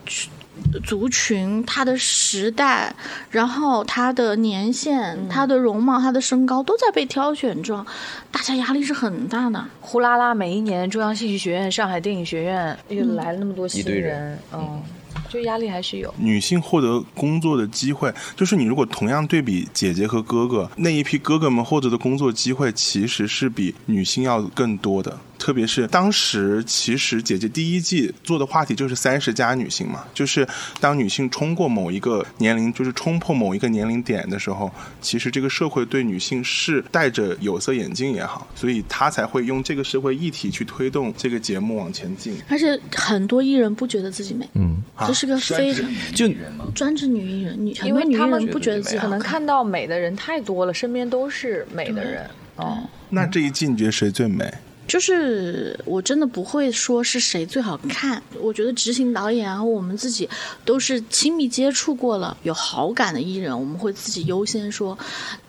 [0.85, 2.94] 族群、他的时代，
[3.31, 7.85] 然后他的年限、他的容貌、他的身高都在被挑选中，
[8.31, 9.64] 大家压力是很大的。
[9.81, 14.01] 呼啦啦，每一年中央戏剧学院、上海电影学院又来了那么多新人。
[14.01, 14.83] 人，嗯，
[15.32, 16.12] 就压力还是有。
[16.18, 25.18] 女性获得工作的机会，就是你如果同样对比姐姐和哥哥，那一批哥哥们获得的工作机会其实是比女性要更多的。
[25.38, 30.46] 特别是当时，其实姐姐第一季做的话题就是三十加女性嘛，就是
[30.78, 42.36] 当女性冲过某一个年龄，就是冲破某一个年龄点的时候，其实这个社会对女性是戴着有色眼镜也好，所以她才会用这个社会议题去推动这个节目往前进。
[42.48, 46.28] 而且很多艺人不觉得自己美，嗯，就是个非常就
[46.74, 49.32] 专职女艺人，女因多女艺为他们人不觉得自己可能看。
[49.32, 52.24] 看到美的人太多了，身边都是美的人。
[52.56, 54.52] 哦，那这一季你觉得谁最美？
[54.92, 60.28] 就是我真的不会说是谁最好看，我觉得执行导演啊，我们自己
[60.66, 64.98] 都是亲密接触过了有好感的艺人，我们会自己优先说，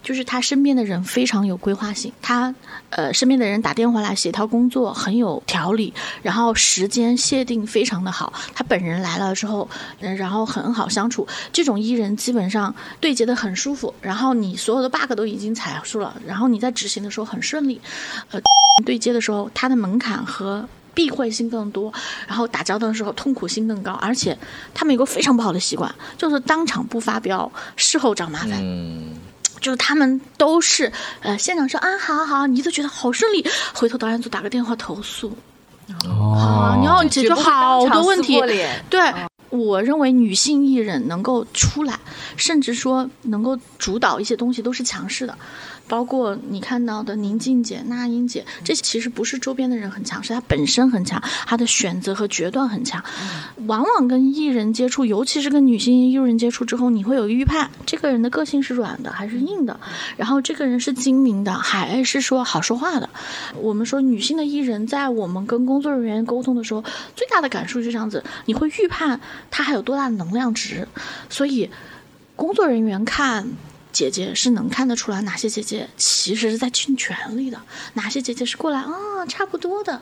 [0.01, 2.55] 就是他身边的人非常有规划性，他
[2.89, 17.81] 呃身边的人打电话来协调工作很有条理，然后时间限定非常的好，他本人来了之后，嗯，然后很好相处，这种艺人基本上对接的很舒服，然后你所有的 bug 都已经踩住了，然后你在执行的时候很顺利，
[18.31, 18.39] 呃。
[18.85, 21.91] 对接的时候，它的门槛和避讳性更多，
[22.27, 24.37] 然后打交道的时候痛苦性更高，而且
[24.73, 28.51] 他们有个非常不好的习惯，就是当场不发飙，事后找麻烦。
[28.61, 29.15] 嗯，
[29.59, 35.35] 就是他们都是呃，现场说啊，好好好，你都觉得好顺利，回头导演组打个电话投诉，
[36.05, 38.41] 啊，你要解决好多问题。
[38.89, 39.13] 对，
[39.49, 41.97] 我认为女性艺人能够出来，
[42.35, 45.37] 甚至说能够主导一些东西，都是强势的。
[45.87, 53.03] 包括你看到的宁静姐、那英姐，这其实不是周边的人很强，是她本身很强，她的选择和决断很强。
[53.67, 59.79] 往往跟艺人接触，尤其是跟女性艺人接触之后，你会有预判，这个人的个性是软的还是硬的，
[60.17, 63.09] 然后这个人是精明的还是说好说话的。
[63.57, 66.83] 我们说女性的艺人在我们跟工作人员沟通的时候，
[67.15, 69.19] 最大的感受是这样子，你会预判
[69.51, 70.87] 他还有多大的能量值，
[71.29, 71.69] 所以
[72.35, 73.47] 工作人员看。
[73.93, 77.61] 姐姐是能看得出来哪些姐姐其实是在尽全力的，
[77.93, 80.01] 哪些姐姐是过来啊、差不多的，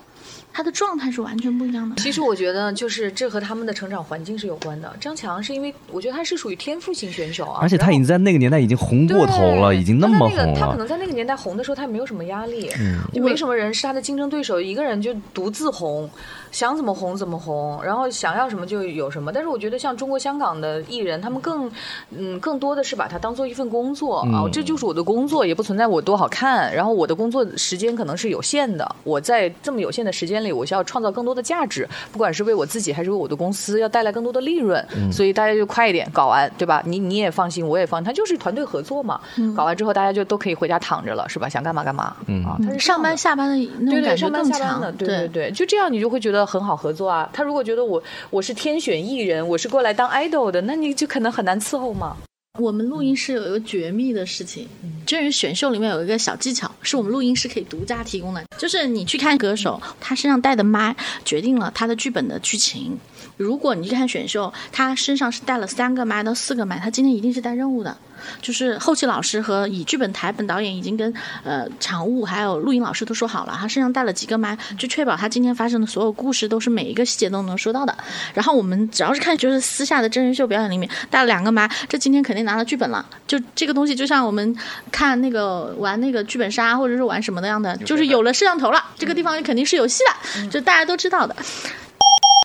[0.52, 1.96] 她的状态是完全不一样的。
[1.96, 4.94] 其实我觉得，就是这和他们的成长环境是有关的。
[5.00, 10.60] 张强是因为我觉得他是属于天赋型选手啊，而且他已经在那个年代已经红过头了，已经那么红他在那个。
[10.60, 10.78] 他可。
[10.78, 16.10] 能在那个年代红的时候，他也没有什么压力，嗯就没什么人是他的竞争对手，一个人就独自红，
[16.52, 19.32] 想怎么红怎么红，然后想要什么就有什么。
[19.32, 21.72] 但是我觉得像中国香港的艺人，他们更
[22.10, 26.74] 嗯更多的是把它当做一份工作啊，嗯这就是我的工作，也不存在我多好看。
[26.74, 34.86] 然后我的工作时间可能是有限的，我在这么有限的时间里，我需要创造更多的价值，不管是为我自己还是为我的公司，要带来更多的利润。
[34.96, 36.82] 嗯所以大家就快一点搞完，对吧？
[36.86, 39.20] 你你也放心，我也放心，他就是团队合作嘛。
[39.56, 41.50] 搞完之后，大家就都可以回家躺着了，是吧？
[41.50, 42.16] 想干嘛干嘛。
[42.28, 47.30] 嗯啊，他是上班下班的那种对对，感觉上班更强下班的，，对对对，就这样你就会觉得很好合作啊。
[47.34, 52.16] 他如果觉得我我是天选艺人，我是过来当 idol 的，那你就可能很难伺候嘛。
[52.60, 54.68] 我们录音室有一个绝密的事情，
[55.06, 63.00] 真人选秀里面有一个小技巧，是我们录音室可以独家提供的，就是你去看歌手，他身上带的麦决定了他的剧本的剧情。
[63.38, 67.98] 如果你去看选秀，他身上是带了三个麦到四个麦，他今天一定是带任务的。
[68.40, 71.12] 就是后期老师和以剧本台本导演已经跟
[71.44, 77.98] 呃场务还有录音老师都说好了，他身上带了几个麦，就确保他今天发生的所有故事都是每一个细节都能收到的。
[78.36, 83.04] 然后我们只要是看就是私下的真人秀表演里面带了两个麦，这今天肯定拿了剧本了。
[83.26, 84.56] 就这个东西，就像我们
[84.92, 90.04] 看那个玩那个剧本杀或者是玩什么那样的，就是有了摄像头了，这个地方肯定是有戏
[90.36, 91.36] 的，就大家都知道的。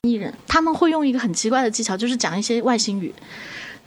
[0.07, 3.13] 艺人他们会用一个很奇怪的技巧，就是讲一些外星语。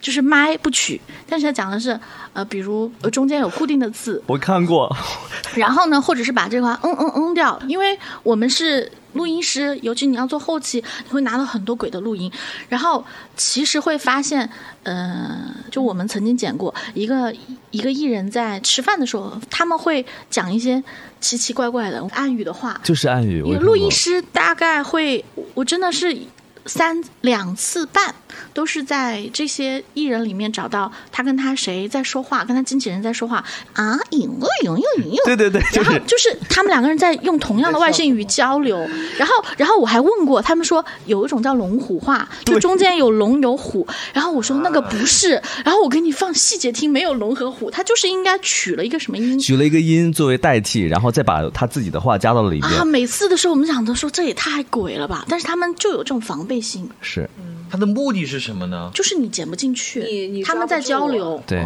[0.00, 1.98] 就是麦不取，但是他讲的是，
[2.32, 4.94] 呃，比如呃中间有固定的字，我看过，
[5.54, 12.30] 然后呢，或者是把这块嗯嗯嗯掉，因为我们是录音师，尤其你要做后期，你会拿到很多鬼的录音，
[12.68, 13.04] 然后
[13.36, 14.48] 其实会发现，
[14.84, 17.34] 呃，就我们曾经剪过一个
[17.70, 20.82] 一个艺人在吃饭的时候，他们会讲一些
[21.20, 23.42] 奇奇怪怪的暗语的话，就是暗语。
[23.42, 25.22] 录音师大概会，
[25.54, 26.16] 我真的是
[26.70, 28.14] 三两次半
[28.54, 33.44] 都是在这些艺人里面找到他跟他谁在说话，跟他经纪人在说话。
[33.72, 36.00] 啊，引诱引诱引诱，对对对，然后是。
[36.06, 38.78] 就是他们两个人在用同样的外星语交流，
[39.18, 49.38] 然后然后我还问过，他们说有一种叫龙虎话，就中间有龙有虎，然后我说那个不是，然后我给你放细节听，没有龙和虎，他就是应该取了一个什么音。
[49.38, 57.28] 取了一个音作为代替，然后再把他自己的话加到了里啊，每次的时候我们想着说这也太鬼了吧，但是他们就有这种防备心，是，
[57.70, 58.90] 他的目的是什么呢？
[58.94, 61.64] 就是你剪不进去，你你他们在交流，对，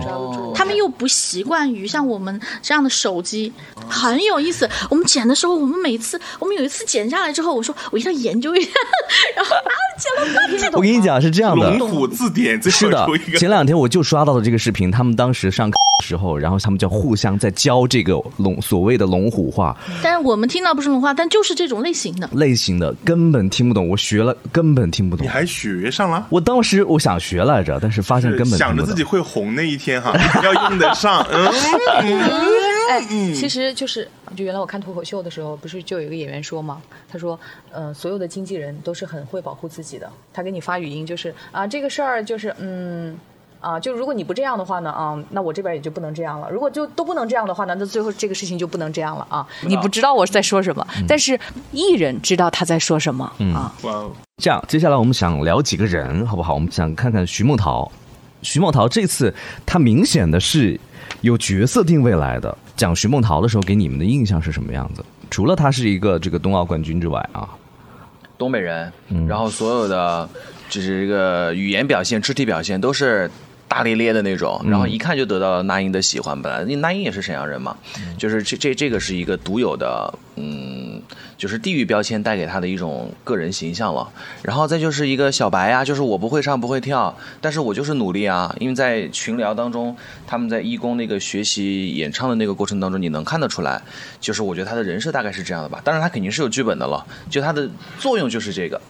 [0.54, 3.52] 他们又不习惯于像我们这样的手机，
[3.88, 4.68] 很有意思。
[4.90, 8.70] 我们剪的时候，我们每次，我们有一次剪下来之后，我说我一定要研究一下，
[9.36, 13.06] 然后啊，剪了半天我跟你讲是这样的，龙虎字典是的
[13.38, 22.28] 前两天我就刷到了这个视频，他们当时上课的时候，然后他们就互相在教这个龙所谓的龙虎话但是我们听到不是龙话，但就是这种类型的。
[22.32, 25.28] 类型的，根本听不懂，我学了根本听不懂你。
[25.28, 26.26] 还学上了？
[26.30, 28.58] 我当时我想学来着，但是发现根本。
[28.58, 31.24] 想着自己会红那一天哈， 要用得上。
[31.30, 32.20] 嗯，
[32.90, 33.00] 哎，
[33.32, 37.38] 其实就是，就原来我看脱口秀的时候，不是就有一个演员说嘛，他说，
[37.70, 43.16] 呃，所有的经纪人都是很会保护自己的，他给你发语音就是啊，这个事儿就是嗯。
[43.64, 46.50] 啊，就如果你不这样的话呢，啊，那我这边也就不能这样了。
[46.50, 49.46] 如果就都不能这样的话呢，那最后这个事情就不能这样了啊。
[49.62, 51.38] 你不知道我在说什么，但是
[51.72, 53.24] 艺人知道他在说什么、
[53.54, 53.74] 啊。
[53.82, 56.54] 哇哦，这样，接下来我们想聊几个人，好不好？
[56.54, 57.90] 我们想看看徐梦桃。
[58.42, 60.78] 徐梦桃这次她明显的是
[61.22, 62.56] 有角色定位来的。
[62.76, 65.02] 讲徐梦桃的时候，给你们的印象是什么样子？
[65.30, 67.48] 除了她是一个这个冬奥冠军之外啊，
[68.36, 70.28] 东北人，嗯然后所有的
[70.68, 73.30] 就是这个语言表现、肢体表现都是
[73.68, 76.40] 大咧咧的那种，然后一看就得到了那英的喜欢。
[76.40, 77.76] 本来那那英也是沈阳人嘛，
[78.16, 81.02] 就是这这这个是一个独有的，嗯，
[81.36, 84.08] 就是地域标签带给他的一种个人形象了。
[84.42, 88.54] 然后再就是一个小白啊，就是我不会唱不会跳，但是我就是努力啊。
[88.60, 89.96] 因为在群聊当中，
[90.26, 93.82] 他们在义工那个学习演唱的那个过程当中，你能看得出来，
[94.20, 95.80] 就是我觉得他的人设大概是这样的吧。
[95.82, 98.80] 当然他肯定是有剧本的了，就他的作用就是这个。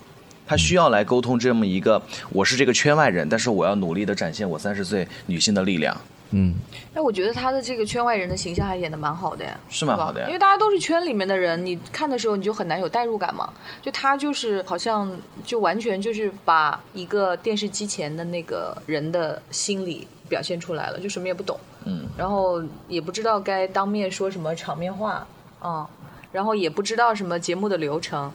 [0.47, 5.97] 他需要来沟通这么一个，我是这个圈外人，但是我要努力的展现我三十岁女性的力量，
[6.33, 6.55] 嗯，
[6.93, 10.27] 那，我觉得他的这个圈外人的形象还演的蛮好的呀，是蛮好的呀。
[10.27, 13.53] 因为大家都是圈里面的人，你看的时候你就很难有代入感嘛。
[13.81, 15.11] 就他就是好像
[15.45, 25.27] 就完全就是把一个电视机前的那个人的心理表现出来了，就什么也不懂，嗯，然后也不知道该当面说什么场面话
[25.61, 25.89] 啊、
[26.31, 28.31] 然后也不知道什么节目的流程。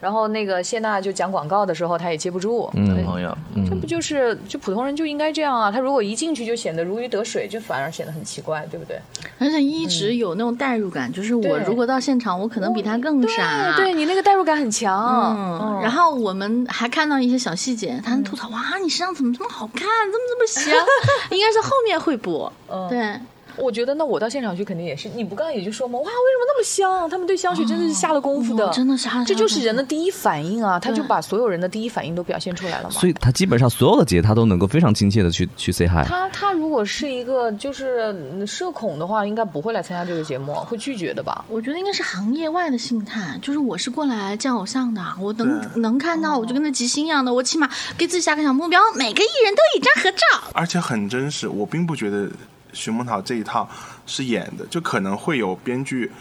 [0.00, 2.70] 然后那个谢娜就讲广告的时候，她也接不住。
[2.74, 3.36] 嗯朋友，
[3.68, 5.70] 这不就是就普通人就应该这样啊？
[5.70, 8.98] 他如果一进去就显得如鱼得水，就反而显得很奇怪，对不对？
[9.38, 13.74] 而且一直有那种代入感，就是我如果到现场，我可能比他更傻。
[13.76, 15.36] 对你那个代入感很强。
[15.36, 20.86] 嗯，然后我们还看到一些小细节，他们吐槽哇，你身上怎么这么好看，怎么这么香？
[21.30, 22.52] 应该是后面会播。
[22.68, 22.98] 嗯对，
[23.56, 27.08] 我觉得那我到现场去肯定也是，你不刚才也就说嘛，哇，为什么那么香？
[27.10, 32.90] 他们对香水真的是下了功夫的，哦真的下了这就是人的第一反应啊，他就把所有人的第一反应都表现出来了嘛。
[32.90, 36.06] 所以他基本上所有的节他都能够非常亲切的去去 say hi。
[36.06, 41.44] 他他如果是一个就是嗯社恐的话，应该不会来参加这个节目，会拒绝的吧？
[41.48, 50.50] 我觉得应该是行业外的心态，就是我是过来见偶像的，我能能看到，我就跟那吉星一样的，我起码给自己下个小目标，每个艺人都有一张合照。
[50.52, 51.46] 而且很真实。
[51.48, 52.28] 我并不觉得
[52.76, 53.68] 徐梦桃这一套
[54.04, 56.12] 是演的，就可能会有编剧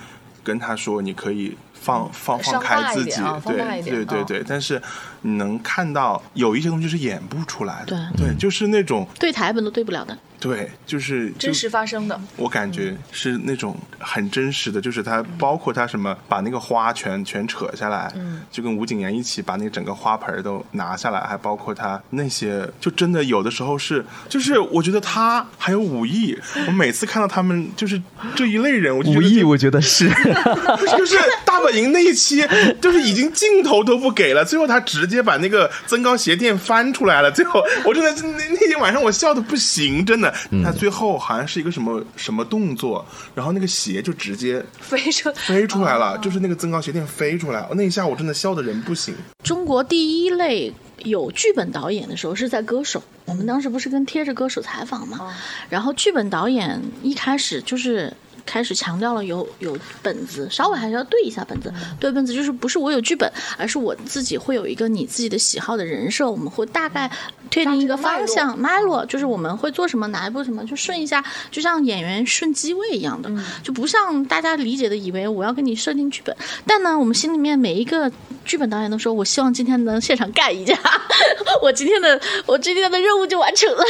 [0.43, 4.43] 跟他说，你可以放放放开自己对对对对。
[4.47, 4.81] 但是
[5.21, 18.41] 你能看到有一些东西是演不出来的，对对，就是那种对台本都对不了的，对，就是就真实发生的，我感觉是那种很真实的，就是他包括他什么把那个花全全扯下来，嗯。
[18.51, 28.01] 就跟吴谨言一起把那个整个花盆都拿下来，还包括他那些，就真的有的时候是，就是我觉得他还有武艺，我每次看到他们就是
[28.33, 30.07] 这一类人，我就觉得无意，我觉得 是。
[30.07, 32.45] 就是大本营那一期，
[32.82, 37.32] 就是已经镜头都不给了，最后他直接把那个增高鞋垫翻出来了。
[37.32, 40.34] 最后我真的那那天晚上我笑的不行，真的。
[40.63, 49.13] 他最后好像是一个什么什么动作，然后那个鞋就直接 飞出飞出来了，就是那个增高鞋垫飞出来，那一下我真的笑的人不行。
[49.43, 50.73] 中国第一类
[51.03, 55.34] 有剧本导演的时候是在歌手，我们当时不是跟贴着歌手采访嘛，
[55.69, 58.11] 然后剧本导演一开始就是。
[58.45, 61.73] 开始强调了有有本子，稍微还是要对一下本子。
[61.99, 67.09] 对本子就是不是我有剧本，而是我自己会有一个你自己的喜好的人设，我们会大概
[67.49, 73.29] 确定一个方向脉络，就是我们会做什么哪一步什么，就顺一下，就像演员顺机位一样的，
[73.63, 76.35] 就不像大家理解的以为我要给你设定剧本。
[76.67, 78.11] 但呢，我们心里面每一个
[78.43, 80.77] 剧本导演都说，我希望今天能现场干一架，
[81.61, 83.83] 我今天的我今天的任务就完成了。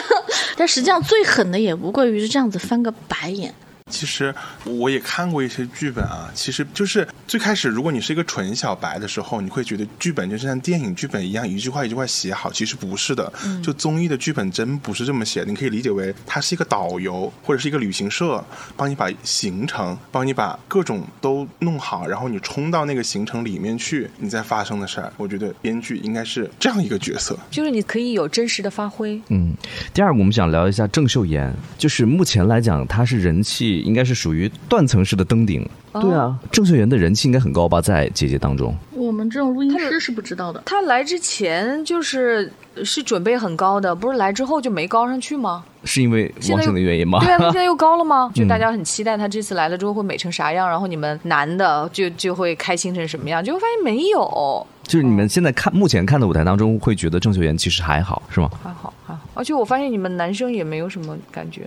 [0.56, 3.54] 但实际上最狠的也不过于是这样子翻个白眼。
[3.92, 4.34] 其实
[4.66, 12.52] 我也看过一些剧本啊，其实就是最开始，如果你是一个纯小白的时候，你会觉得剧本就是像电影剧本一样，一句话一句话写好。
[12.52, 13.32] 其实不是的，
[13.64, 15.52] 就综艺的剧本真不是这么写的。
[15.52, 18.44] 你可以理解为它是一个导游或者是一个旅行社，
[18.76, 25.14] 帮你把行程，帮你把各种都弄好，然后你冲到那个行程里面去，你再发生的事儿。
[25.16, 27.38] 我觉得编剧应该是这样一个角色。
[27.52, 29.22] 就是你可以有真实的发挥。
[29.30, 29.54] 嗯，
[29.94, 35.68] 第二个我们想聊一下郑秀妍，就是目前来讲，她是人气应该是属于断层式的登顶。
[35.94, 38.76] 对啊，郑秀妍的人气应该很高吧，在姐姐当中。
[38.92, 40.62] 我们这种录音师是不知道的。
[40.66, 42.52] 他来之前就是
[42.84, 45.64] 是准备很高的，不是来之后就没高上去吗？
[45.86, 47.20] 是因为王声的原因吗？
[47.24, 48.30] 对啊，他现在又高了吗？
[48.36, 58.50] 就嗯大家很期待他这次来了之后会美成啥样，然后你们男的就就会开心成什么样，结果发现没有，就是你们现在看目前看的舞台当中，会觉得郑秀妍其实还好，是吗？
[58.62, 61.62] 还好还好，而且我发现你们男生也没有什么感觉，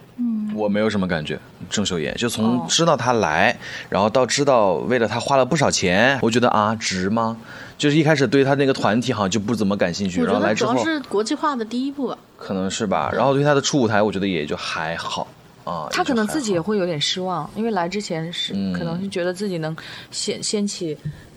[0.58, 1.38] 我没有什么感觉。
[1.70, 3.56] 郑秀妍就哦从知道她来，
[3.88, 7.36] 然后到知道为了她花了不少钱，我觉得啊，值吗？
[7.76, 12.18] 就是一开始对她那个团体好像就不怎么感兴趣，然后来之后主要是国际化的第一步吧。
[12.36, 15.26] 可能是吧，然后对她的初舞台，我觉得也就还好
[15.64, 15.86] 啊。
[15.90, 19.76] 他可能自己也会有点失望，因为来之前是、嗯可能是觉得自己能
[20.10, 20.96] 掀掀起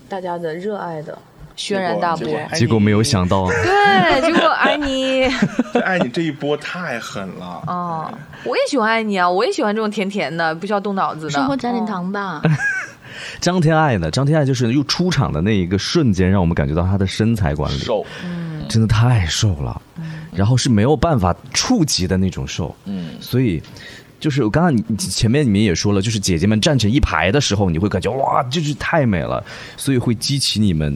[0.09, 1.17] 大家的热爱的
[1.55, 2.67] 轩然大波结。
[2.67, 5.23] 果没有想到，对，结果爱你
[5.83, 7.63] 爱你这一波太狠了。
[7.67, 8.11] 哦，
[8.43, 11.29] 我也喜欢爱你啊，我也喜欢这种甜甜的，不需要动脑子的。
[11.29, 12.41] 生活加点糖吧。
[13.39, 14.09] 张天爱呢？
[14.09, 18.05] 张天爱就是又出场的那一个瞬间，让我们感觉到她的身材管理瘦，
[18.69, 19.81] 真的太瘦了，
[20.33, 23.61] 然后是没有办法触及的那种瘦，嗯，所以。
[24.19, 29.43] 就是我刚刚你你前面你们也说了，就是姐姐们站成一排的时候，你会感觉哇，就是太美了，
[29.75, 30.95] 所以会激起你们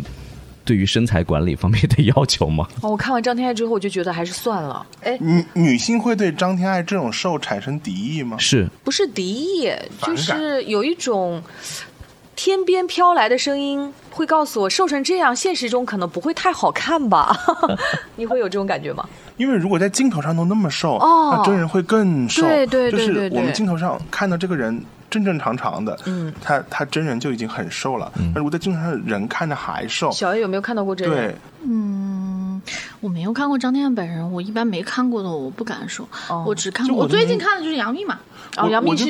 [0.65, 2.67] 对于身材管理方面的要求吗？
[2.81, 4.85] 哦，我看完张天爱之后，我就觉得还是算了。
[5.03, 8.35] 哎，女女性会对张天爱这种瘦产生敌意吗？
[8.39, 11.41] 是，不是敌意，就是有一种
[12.35, 17.37] 天边飘来的声音，会告诉我瘦成这样，现实中可能不会太好看吧？
[18.17, 19.07] 你会有这种感觉吗？
[19.37, 22.41] 因为如果在镜头上都那么瘦，哦那真人会更瘦。
[22.41, 28.11] 对对对就是对对我们镜头上看到这个人正正常常的，嗯，他他真人就已经很瘦了。
[28.33, 31.31] 那、如果在镜头上人看着还瘦，小 A 有没有看到过真人？
[31.31, 31.35] 对，
[31.67, 32.61] 嗯，
[32.99, 36.97] 我没有看过张天爱本人，我一般没看过的我不敢说，哦我只看过。
[36.97, 38.19] 我我最近看的就是杨幂嘛。
[38.57, 39.05] 哦，我杨幂是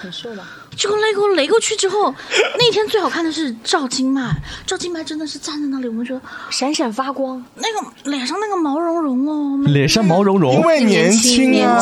[0.00, 0.42] 很瘦的。
[0.76, 2.14] 结果雷过雷过去之后，
[2.56, 4.32] 那天最好看的是赵今麦，
[4.64, 6.20] 赵今麦真的是站在那里，我们觉得
[6.50, 10.52] 闪闪发光，那个脸上那个毛茸茸哦，脸上毛茸茸？
[10.52, 11.80] 因茸，为年轻年啊，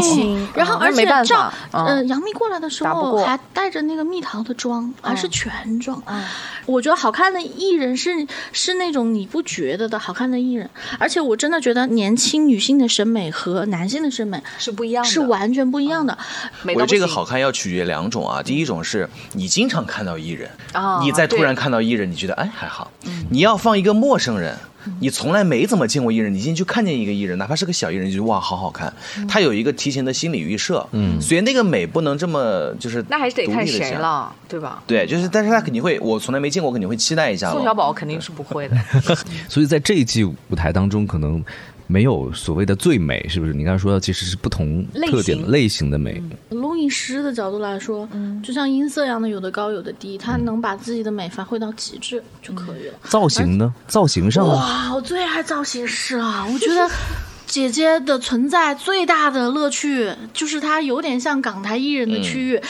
[0.00, 1.86] 轻，然后而且赵没办法嗯。
[1.86, 6.02] 呃杨幂过来的时候还带着那个蜜桃的妆，还是全妆。
[6.06, 6.24] 嗯。
[6.66, 16.16] 我觉得好看的艺人是是那种你不觉得的好看的艺人，而且我真的觉得年轻女性的审美和男性的审美是不一样的，是完全不一样的。
[16.74, 22.90] 我这个好看要取决两种啊，第一种是你经常看到艺人，啊你再突然看到艺人，你觉得哎还好，
[23.30, 24.56] 你要放一个陌生人。
[24.98, 28.90] 你从来没怎么见过艺人，你进去看见一个艺人，哪怕是个小艺人，你就哇，好好看。
[29.28, 33.66] 他有一个提前的心理预设，嗯，所以那个美不能这么就是那还是得看。
[33.66, 34.82] 谁了，对吧？
[34.86, 37.50] 对，就是，但是他肯定会，我从来没见过，肯定会期待一下。
[37.50, 38.76] 宋小宝肯定是不会的，
[39.50, 41.44] 所以在这一季舞台当中，可能
[41.90, 43.52] 没有所谓的最美，是不是？
[43.52, 46.22] 你刚才说的其实是不同特点的类型的美。
[46.50, 52.94] 录音师的角度来说，嗯就像音色一样的，有的高有的低，他能把自己的美发挥到极致就可以了。
[53.02, 53.74] 造型呢？
[53.88, 54.46] 造型上？
[54.46, 56.88] 哇，我最爱造型师了，我觉得。
[57.50, 62.60] 姐姐的存在最大的乐趣就是她有点像港台艺人的区域。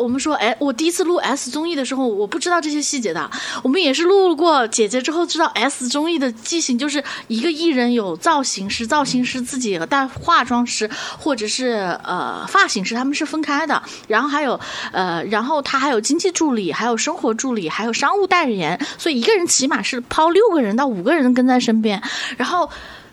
[0.00, 3.30] 我们说，哎，我第一次录 S 综艺的时候，我不知道这些细节的。
[3.62, 10.88] 我们也是录过姐姐之后，知道 S 综艺的畸形就是一个艺人有造型师，造型师自己带化妆师
[11.18, 13.82] 或者是呃发型师，他们是分开的。
[14.08, 14.58] 然后还有
[14.92, 22.02] 呃，然后他还有经济助理，还有生活助理，还有商务代言人，所以一个人起码是抛六个人到五个人跟在身边，
[22.38, 22.70] 然后。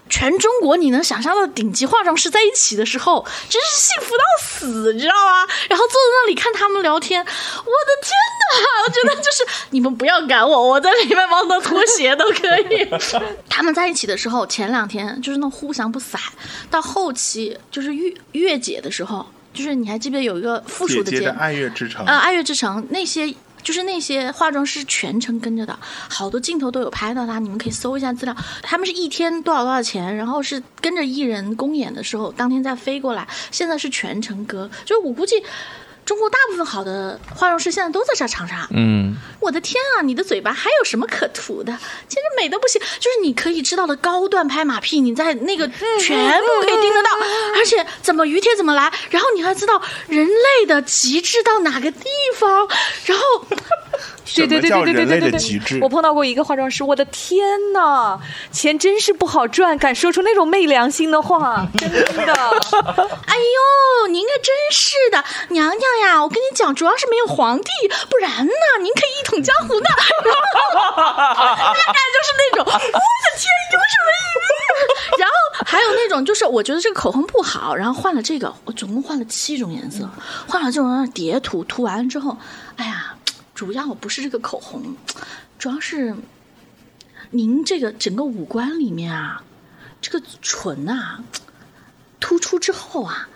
[0.09, 5.47] 全中国你能想象到的顶级化妆师在一起的时候，真是幸福到死，你知道吗？
[5.69, 7.29] 然后坐在那里看他们聊天，我的
[8.01, 8.85] 天哪！
[8.85, 12.87] 我觉得就是你们不要赶我，我在里面帮他脱鞋都可以。
[13.49, 16.19] 他们在一起的时候，前两天就是那互相不散，
[16.69, 21.19] 到后期就是月月姐的时候，就是你还记不记得有一个附属的节目？
[21.19, 23.33] 姐姐的爱乐之城，呃，爱乐之城那些
[23.67, 28.33] 就是那些化妆师全程跟着的，好多镜头都有拍到他，你们可以搜一下资料。
[28.61, 33.27] 他们是一天多少多少钱，然后是跟着艺人公演的时候，当天再飞过来。
[33.51, 35.35] 现在是全程隔，就是我估计。
[36.07, 38.65] 中国大部分好的化妆师现在都在这长沙。
[38.71, 41.77] 嗯，我的天啊，你的嘴巴还有什么可涂的？
[42.07, 42.81] 简直美的不行！
[42.99, 45.67] 就是你可以知道的高段拍马屁，你在那个
[45.99, 47.09] 全部可以盯得到，
[47.57, 52.69] 而且怎么于贴怎么来，然后你还知道人类的极致到哪个地方，
[53.05, 53.45] 然后
[54.35, 55.89] 对对对对对对对我？
[55.89, 58.19] 碰到过一个化妆师，我的天呐，
[58.51, 62.33] 钱真是不好赚，敢说出那种昧良心的话， 真的。
[63.25, 66.21] 哎呦，您可真是的，娘娘呀！
[66.21, 67.69] 我跟你讲，主要是没有皇帝，
[68.09, 69.85] 不然呢，您可以一统江湖呢。
[70.73, 72.91] 大概就是那种，我的天，
[73.73, 75.19] 有什么意义？
[75.19, 75.33] 然后
[75.65, 80.07] 还有那种，就是我觉得这个口红不好，然后换了这个，我总共换了七种颜色，
[80.47, 82.37] 换了这种叠涂，涂完了之后，
[82.75, 83.15] 哎呀，
[83.57, 84.95] 主要不是这个口红，
[85.57, 86.15] 主要是
[87.31, 89.43] 您这个整个五官里面啊，
[89.99, 91.23] 这个唇啊。
[92.19, 93.27] 突出之后啊，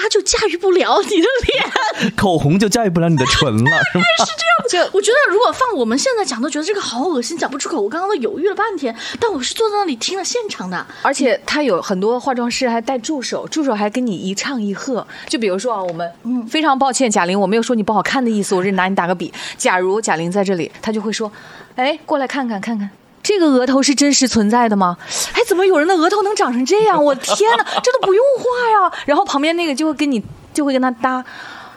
[0.00, 4.04] 他就驾驭不了你的脸， 口红就驾驭不了你的唇了， 是吗？
[4.20, 4.84] 是这样。
[4.84, 7.80] 子我觉得，如果放我们现在讲，都觉得这个好恶心，讲不出口。
[7.80, 10.86] 我刚刚都犹豫了半天，但我是坐在那里听了现场的。
[11.02, 15.06] 而且他有很多化妆师还带助手，助手还跟你一唱一和。
[15.26, 19.32] 就比如说啊，我们嗯非常抱歉，贾玲，我没有说你不好看的意思，我是拿你打个比。
[19.56, 21.30] 假如贾玲在这里，他就会说，
[21.76, 22.90] 哎，过来看看看看。
[23.22, 24.96] 这个额头是真实存在的吗？
[25.34, 27.02] 哎，怎么有人的额头能长成这样？
[27.02, 28.92] 我天哪， 这都不用画呀！
[29.06, 30.22] 然后旁边那个就会跟你
[30.54, 31.24] 就会跟他搭，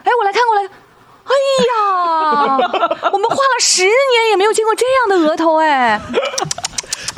[0.03, 0.69] 哎，我来看，过来。
[1.23, 1.33] 哎
[1.69, 2.57] 呀，
[3.13, 6.01] 我们画了十年也没有见过这样的额头哎！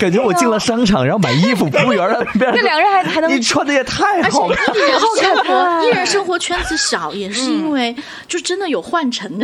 [0.04, 4.76] 感觉我进了商场，然后买衣服，服务员在那边，这两个人还还能你穿的也太而且好看了。
[4.76, 7.96] 艺人好看生活，啊艺人生活圈子小，也是因为
[8.28, 9.32] 就真的有换乘？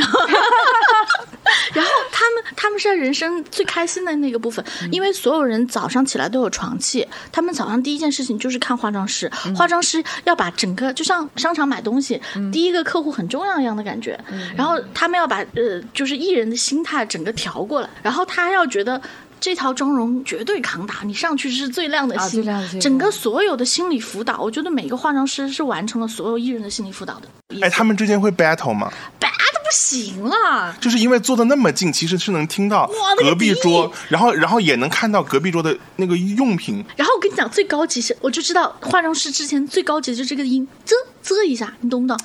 [1.73, 14.19] 然后他们他们是在人生最开心的那个部分，因为所有人早上起来都有床气，他们早上第一件事情就是看化妆师，化妆师要把整个就像商场买东西，第一个客户很重要一样的感觉，
[14.57, 19.01] 然后他们要把呃就是艺人的心态整个调过来，然后他要觉得。
[19.39, 22.43] 这套妆容绝对扛打，你上去是最亮的啊星，
[22.79, 27.27] 整个所有的心理辅导，我觉得每个化妆师是完成了所有艺人的心理辅导的。
[27.61, 29.29] 哎，他们之间会 battle 吗？？battle
[29.63, 36.83] 不行了，就是因为坐的那么近，其实是能听到隔壁桌，然后然后也能看到隔壁桌的那个用品。
[36.95, 42.19] 然后我跟你讲，最高级是，我就知道化妆师之前最高级的就是这个音，啧啧一下，你懂不懂？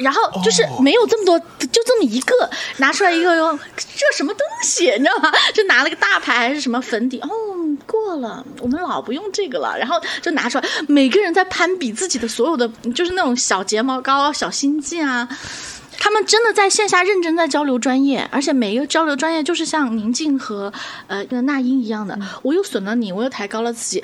[0.00, 2.34] 然后就是没有这么多，就这么一个
[2.78, 5.32] 拿出来一个哟，这什么东西，你知道吗？
[5.54, 7.28] 就拿了个大牌还是什么粉底，哦，
[7.86, 9.76] 过了，我们老不用这个了。
[9.78, 15.28] 然后就拿出来，每个人在攀比自己的所有的，就是那种小睫毛膏啊、小心机啊。
[15.98, 20.72] 他他们真的在线下认真在交流专业，而且每一个交流专业就是像宁静和
[21.06, 24.02] 呃那英一样的，我又损了你，我又抬高了自己。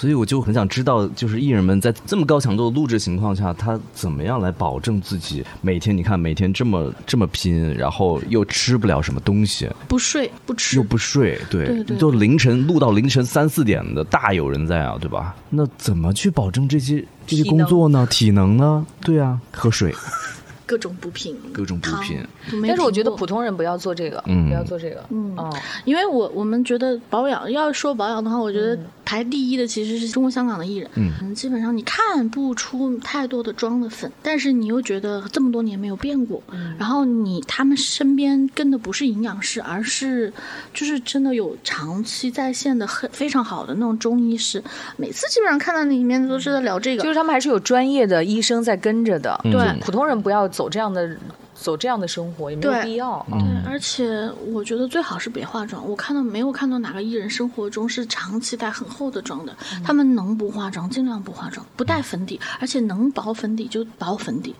[0.00, 5.94] 所以我就很想知道，就是艺人们在这么高强度的录制情况下，他怎么样来保证自己每天？
[5.94, 15.36] 你看每天这么这么拼，然后又吃不了什么东西，不睡不吃又不睡，对，对对就凌晨录到凌晨三四点的，大有人在啊，对吧？
[15.50, 18.06] 那怎么去保证这些这些工作呢？
[18.10, 18.86] 体能呢？
[19.02, 19.94] 对啊，喝水，
[20.70, 22.24] 各种补品，各种补品。
[22.64, 24.46] 但是我觉得普通人不要做这个，嗯。
[24.46, 25.34] 不要做这个，嗯。
[25.36, 25.50] 哦，
[25.84, 30.88] 因为我我们觉得保养要说保养的话，我觉得排第一的其实是中国香港的艺人。
[30.94, 31.34] 嗯。
[31.34, 36.40] 基本上你看不出太多的妆的粉，但是你又觉得这么多年没有变过。
[36.78, 40.32] 然后你他们身边跟的不是营养师，而是
[40.72, 44.62] 就是真的有长期在线的很非常好的那种中医师。
[44.96, 49.50] 每次基本上看到里面都是在聊这个，就是他们还是有专业的医生在跟着的，嗯。
[49.50, 51.16] 对普通人不要走这样的
[51.54, 53.26] 走这样的生活，也没有必要。
[53.32, 55.88] 嗯对，而且我觉得最好是别化妆。
[55.88, 64.54] 我看到没有看到哪个艺人生活中是长期带很厚的妆的，他们能不化妆尽量不化妆，不带粉底，而且能薄粉底就薄粉底。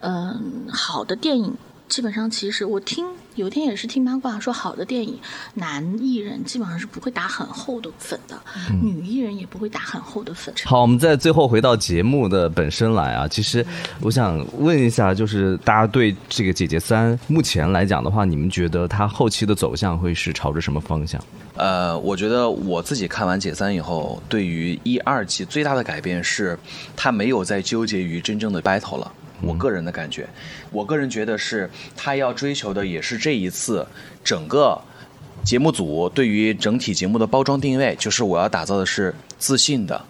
[0.00, 1.56] 嗯、好的电影。
[1.88, 3.06] 基本上，其实我听
[3.36, 5.18] 有一天也是听八卦说，好的电影
[5.54, 8.36] 男艺人基本上是不会打很厚的粉的，
[8.82, 10.52] 女艺人也不会打很厚的粉。
[10.64, 13.28] 好，我们在最后回到节目的本身来啊。
[13.28, 13.64] 其实
[14.00, 21.22] 我想问一下，就是大家对这个《姐姐三》目前来讲的话，你们觉得它后期的走向会是朝着什么方向？
[21.54, 26.58] 呃，我觉得我自己看完《解三》以后，对于一二季最大的改变是，
[26.96, 29.12] 他没有再纠结于真正的 battle 了。
[29.42, 30.28] 我个人的感觉，
[30.70, 33.86] 我个人觉得是他要追求的也是这一次
[34.24, 34.80] 整个
[35.44, 40.04] 节目组对于整体节目的包装定位，就是我要打造的是自信的。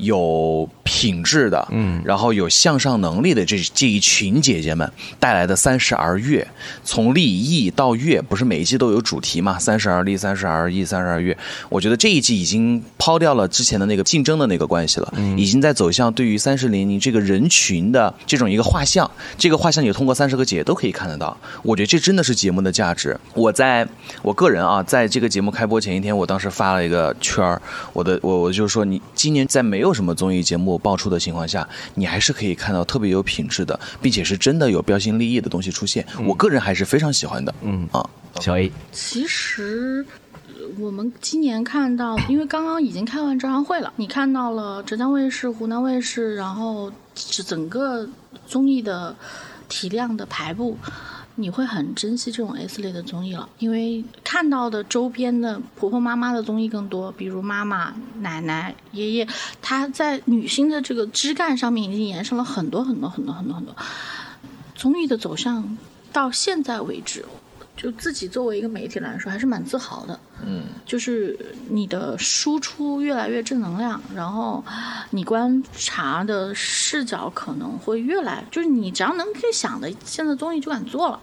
[0.00, 6.46] 有品质的，嗯，然后有向上能力的这这一群姐姐们带来的三十而悦，
[6.82, 9.58] 从立意到月，不是每一季都有主题嘛？
[9.58, 11.36] 三十而立，三十而意，三十而月。
[11.68, 19.08] 我觉得这一季已经抛掉了之前的那个竞争的那个关系了，已经在走向对于三十零零这个人群的这种一个画像。
[19.38, 21.36] 这个画像你通过三十个姐都可以看得到。
[21.62, 23.18] 我觉得这真的是节目的价值。
[23.34, 23.86] 我在
[24.22, 27.60] 我个人啊，在这个节目开播前一天，我当时发了一个圈儿，
[27.92, 36.06] 我的我我就说，你今年在没有什么综艺节目爆出的情况下，你还是可以看到特别有品质的，并且是真的有标新立异的东西出现。
[36.24, 37.54] 我个人还是非常喜欢的。
[37.62, 38.08] 嗯啊，
[38.40, 40.04] 小 A，其实
[40.46, 48.08] 呃我们今年看到，因为刚刚已经开完招商会了，你看到了浙江卫视、湖南卫视，然后是整个
[48.46, 49.14] 综艺的
[49.68, 50.76] 体量的排布。
[51.40, 59.28] 你会很珍惜这种 S 类的综艺了，因为看到的周边的婆婆妈妈的综艺更多，比如妈妈、奶奶、爷爷，
[59.62, 63.74] 他在女性的这个枝干上面已经延伸了很多很多很多很多很多。
[64.74, 65.76] 综艺的走向
[66.12, 67.24] 到现在为止，
[67.80, 70.20] 就自己作为一个媒体来说，还是蛮自豪的。
[70.44, 71.34] 嗯，就是
[71.70, 74.62] 你的输出越来越正能量，然后
[75.08, 81.18] 你观察的视角可能会越来，就是你只要能可以想的，现在综艺就敢做了。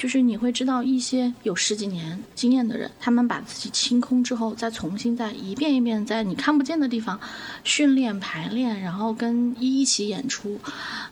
[0.00, 7.20] 就是你会知道一些有十几年经验的人，他们把自己清空之后，再重新再一遍一遍在你看不见的地方
[7.64, 10.58] 训练排练，然后跟一一起演出。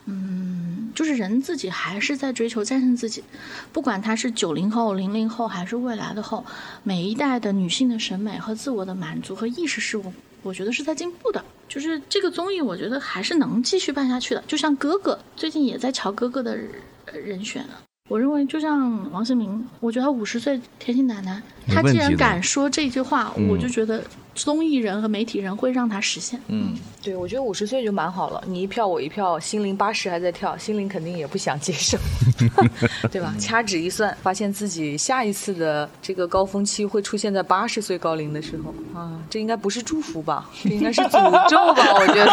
[0.07, 3.23] 嗯，就是人自己还是在追求战胜自己，
[3.75, 6.43] 不管他是九零后、零零后还是未来的后，
[6.83, 10.11] 每一代的女性的审美和自我的满足和意识是我
[10.43, 11.45] 我觉得是在进步的。
[11.69, 14.43] 就是这个综艺，我觉得还是能继续办下去的。
[14.49, 16.57] 就像哥哥最近也在瞧哥哥的
[17.13, 17.83] 人选了。
[18.09, 23.49] 我认为，就像王心凌，我觉得她五十岁甜心奶奶，她既然敢说这句话，嗯。
[23.49, 24.03] 我就觉得
[24.39, 26.41] 综艺人和媒体人会让他实现。
[26.49, 31.99] 嗯，对，我觉得五十岁就蛮好了，你一票我一票，心灵八十还在跳，心灵肯定也不想接受，
[33.11, 33.35] 对吧？
[33.39, 40.49] 掐指一算，发现自己下一次的这个高峰期会出现在八十岁高龄的时候啊，这应该不是祝福吧？
[40.63, 41.95] 这应该是诅咒吧？
[42.01, 42.31] 我觉得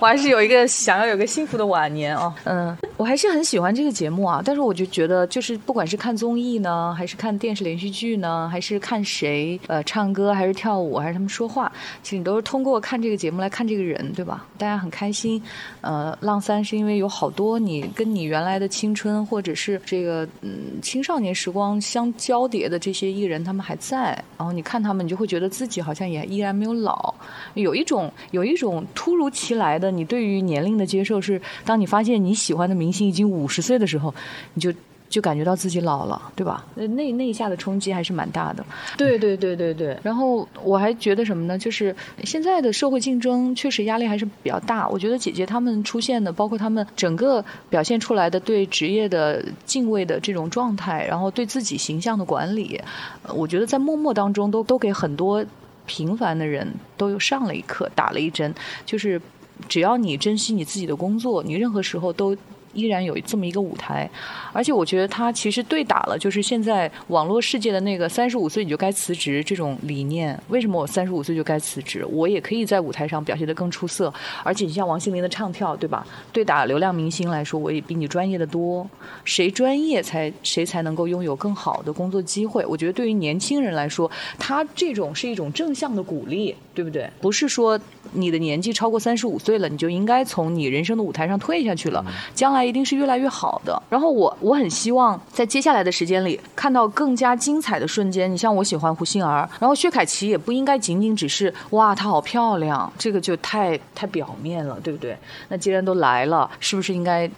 [0.00, 2.34] 我还是有一个想要有个幸福的晚年啊。
[2.44, 11.72] 嗯，我还是很喜欢这个节目啊，但是我就觉得，就是不管是看综艺呢，还是看电视连续剧呢，还是看谁呃唱歌，还是跳舞，还是他们说说话，
[12.04, 14.46] 其实你都是通过看这个节目来看这个人，对吧？
[14.56, 15.42] 大家很开心。
[15.80, 27.12] 呃，浪三是因为有好多你跟你原来的青春或者是这个嗯青少年时光相交叠的这些艺人，他们还在，然后你看他们，你就会觉得自己好像也依然没有老，
[27.54, 34.14] 有一种有一种突如其来的你对于年龄的接受是，当你发现你喜欢的明星已经五十岁的时候，
[34.54, 34.72] 你就。
[35.12, 36.64] 就感觉到自己老了，对吧？
[36.74, 38.64] 那那那一下的冲击还是蛮大的。
[38.96, 39.94] 对对对对对。
[40.02, 41.58] 然后我还觉得什么呢？
[41.58, 41.94] 就是
[42.24, 44.88] 现在的社会竞争确实压力还是比较大。
[44.88, 52.80] 我觉得姐姐她们出现的，包括她们整个表现出来的对职业的敬畏的这种状态，然后对自己形象的管理，
[53.24, 55.44] 呃我觉得在默默当中都都给很多
[55.84, 58.54] 平凡的人都有上了一课，打了一针，
[58.86, 59.20] 就是
[59.68, 62.34] 只要你珍惜你自己的工作，你任何时候都。
[62.72, 64.08] 依然有这么一个舞台，
[64.52, 70.38] 而且我觉得他其实对打了，就是现在网络世界的那个三十五岁你就该辞职这种理念。
[70.48, 72.04] 为什么我三十五岁就该辞职？
[72.06, 74.12] 我也可以在舞台上表现得更出色，
[74.42, 76.06] 而且你像王心凌的唱跳，对吧？
[76.32, 78.88] 对打流量明星来说，我也比你专业的多。
[79.24, 82.64] 谁专业才谁才能够拥有更好的工作机会？
[82.66, 87.08] 我觉得对于年轻人来说，他这种是一种正向的鼓励，对不对？
[87.20, 87.78] 不是说
[88.12, 92.04] 你的年纪超过三十五岁了，你就应该从你人生的舞台上退下去了，
[92.34, 93.80] 将来一定是越来越好的。
[93.88, 98.32] 然后我我很希望在接下来的时间里看到更加精彩的瞬间。
[98.32, 105.16] 你像我喜欢胡杏儿，然后薛凯琪也不应该仅仅只是哇她好漂亮，这个就太太表面了，对不对？
[105.48, 107.30] 那既然都来了，是不是应该？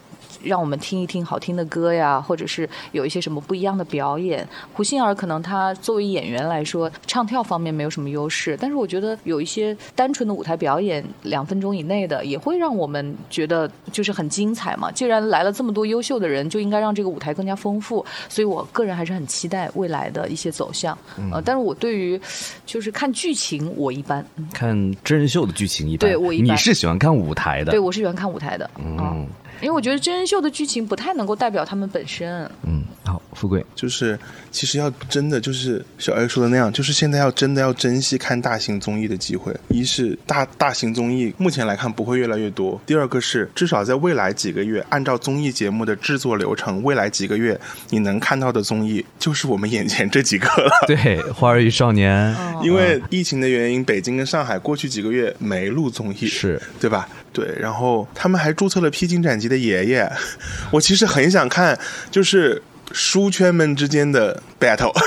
[0.42, 4.46] 让我们听一听好听的歌呀，或者是有一些什么不一样的表演。
[4.72, 14.90] 胡杏儿可能她作为演员来说，唱跳方面没有什么优势，但是我觉得有一些单纯的舞台表演，两分钟以内的，也会让我们觉得就是很精彩嘛。
[14.90, 18.04] 既然来了这么多优秀的人，就应该让这个舞台更加丰富。
[18.28, 20.96] 所以我个人还是很期待未来的一些走向。
[21.32, 22.20] 呃，但是我对于
[22.64, 24.24] 就是看剧情，我一般。
[24.36, 28.70] 嗯看真人秀的剧情一般，对我一般你是喜欢看舞台的，对，我是喜欢看舞台的。
[28.78, 29.26] 嗯
[29.60, 32.48] 因为我觉得真人秀的剧情不太能够代表他们本身。
[32.66, 34.18] 嗯，好，富贵，就是
[34.50, 39.54] 其实要真的就是小 A 说的那样，就是现在要真的要珍惜看大型综艺的机会。
[39.68, 47.60] 一是大大型综艺目前来看不会越来越多，第二个是至少在未来几个月，按照综艺节目的制作流程，未来几个月
[47.90, 50.70] 你能看到的综艺就是我们眼前这几个了。
[50.86, 50.96] 对，
[51.32, 57.08] 《花儿与少年》因为疫情的原因，北京跟上海过去几个月没录综艺，是对吧？
[57.32, 60.08] 对，然后他们还注册了披荆斩棘的爷爷，
[60.70, 61.76] 我其实很想看，
[62.10, 62.62] 就是
[62.94, 64.94] 书圈们之间的 battle。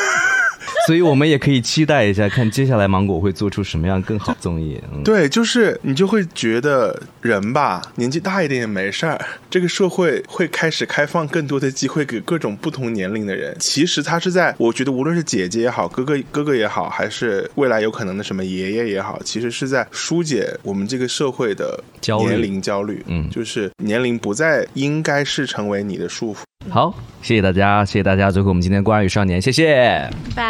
[0.86, 4.82] 所以我们也可以期待一下，看接下来芒果会做出什么样更好的综艺。
[4.94, 9.20] 嗯，对，就是你就会觉得人吧，年纪大一点也没事儿。
[9.50, 13.54] 这个社会会开始开放更多的机会给各种不同年龄的人。
[13.60, 23.04] 其实他是在，我觉得无论是姐姐也好，哥哥哥哥也好，还是未来有可能的什么爷爷也好，其实是在疏解我们这个社会的焦虑年龄焦虑。
[23.08, 26.38] 嗯就是年龄不再应该是成为你的束缚。
[26.70, 28.30] 好，谢谢大家，谢谢大家。
[28.30, 30.10] 最后我们今天关于少年，谢谢。
[30.36, 30.44] 拜拜。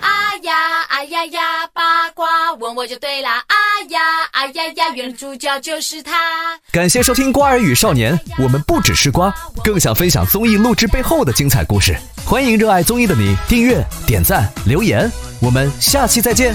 [0.00, 0.54] 啊呀
[0.88, 3.38] 啊呀呀，八卦问我就对啦。
[3.38, 3.54] 啊
[3.88, 4.00] 呀
[4.32, 6.12] 啊呀呀，原来主角就是他。
[6.70, 11.96] 感谢收听《瓜儿与少年》，我们不只是瓜，更想分享综艺录制背后的精彩故事。
[12.24, 15.10] 欢迎热爱综艺的你订阅、点赞、留言，
[15.40, 16.54] 我们下期再见。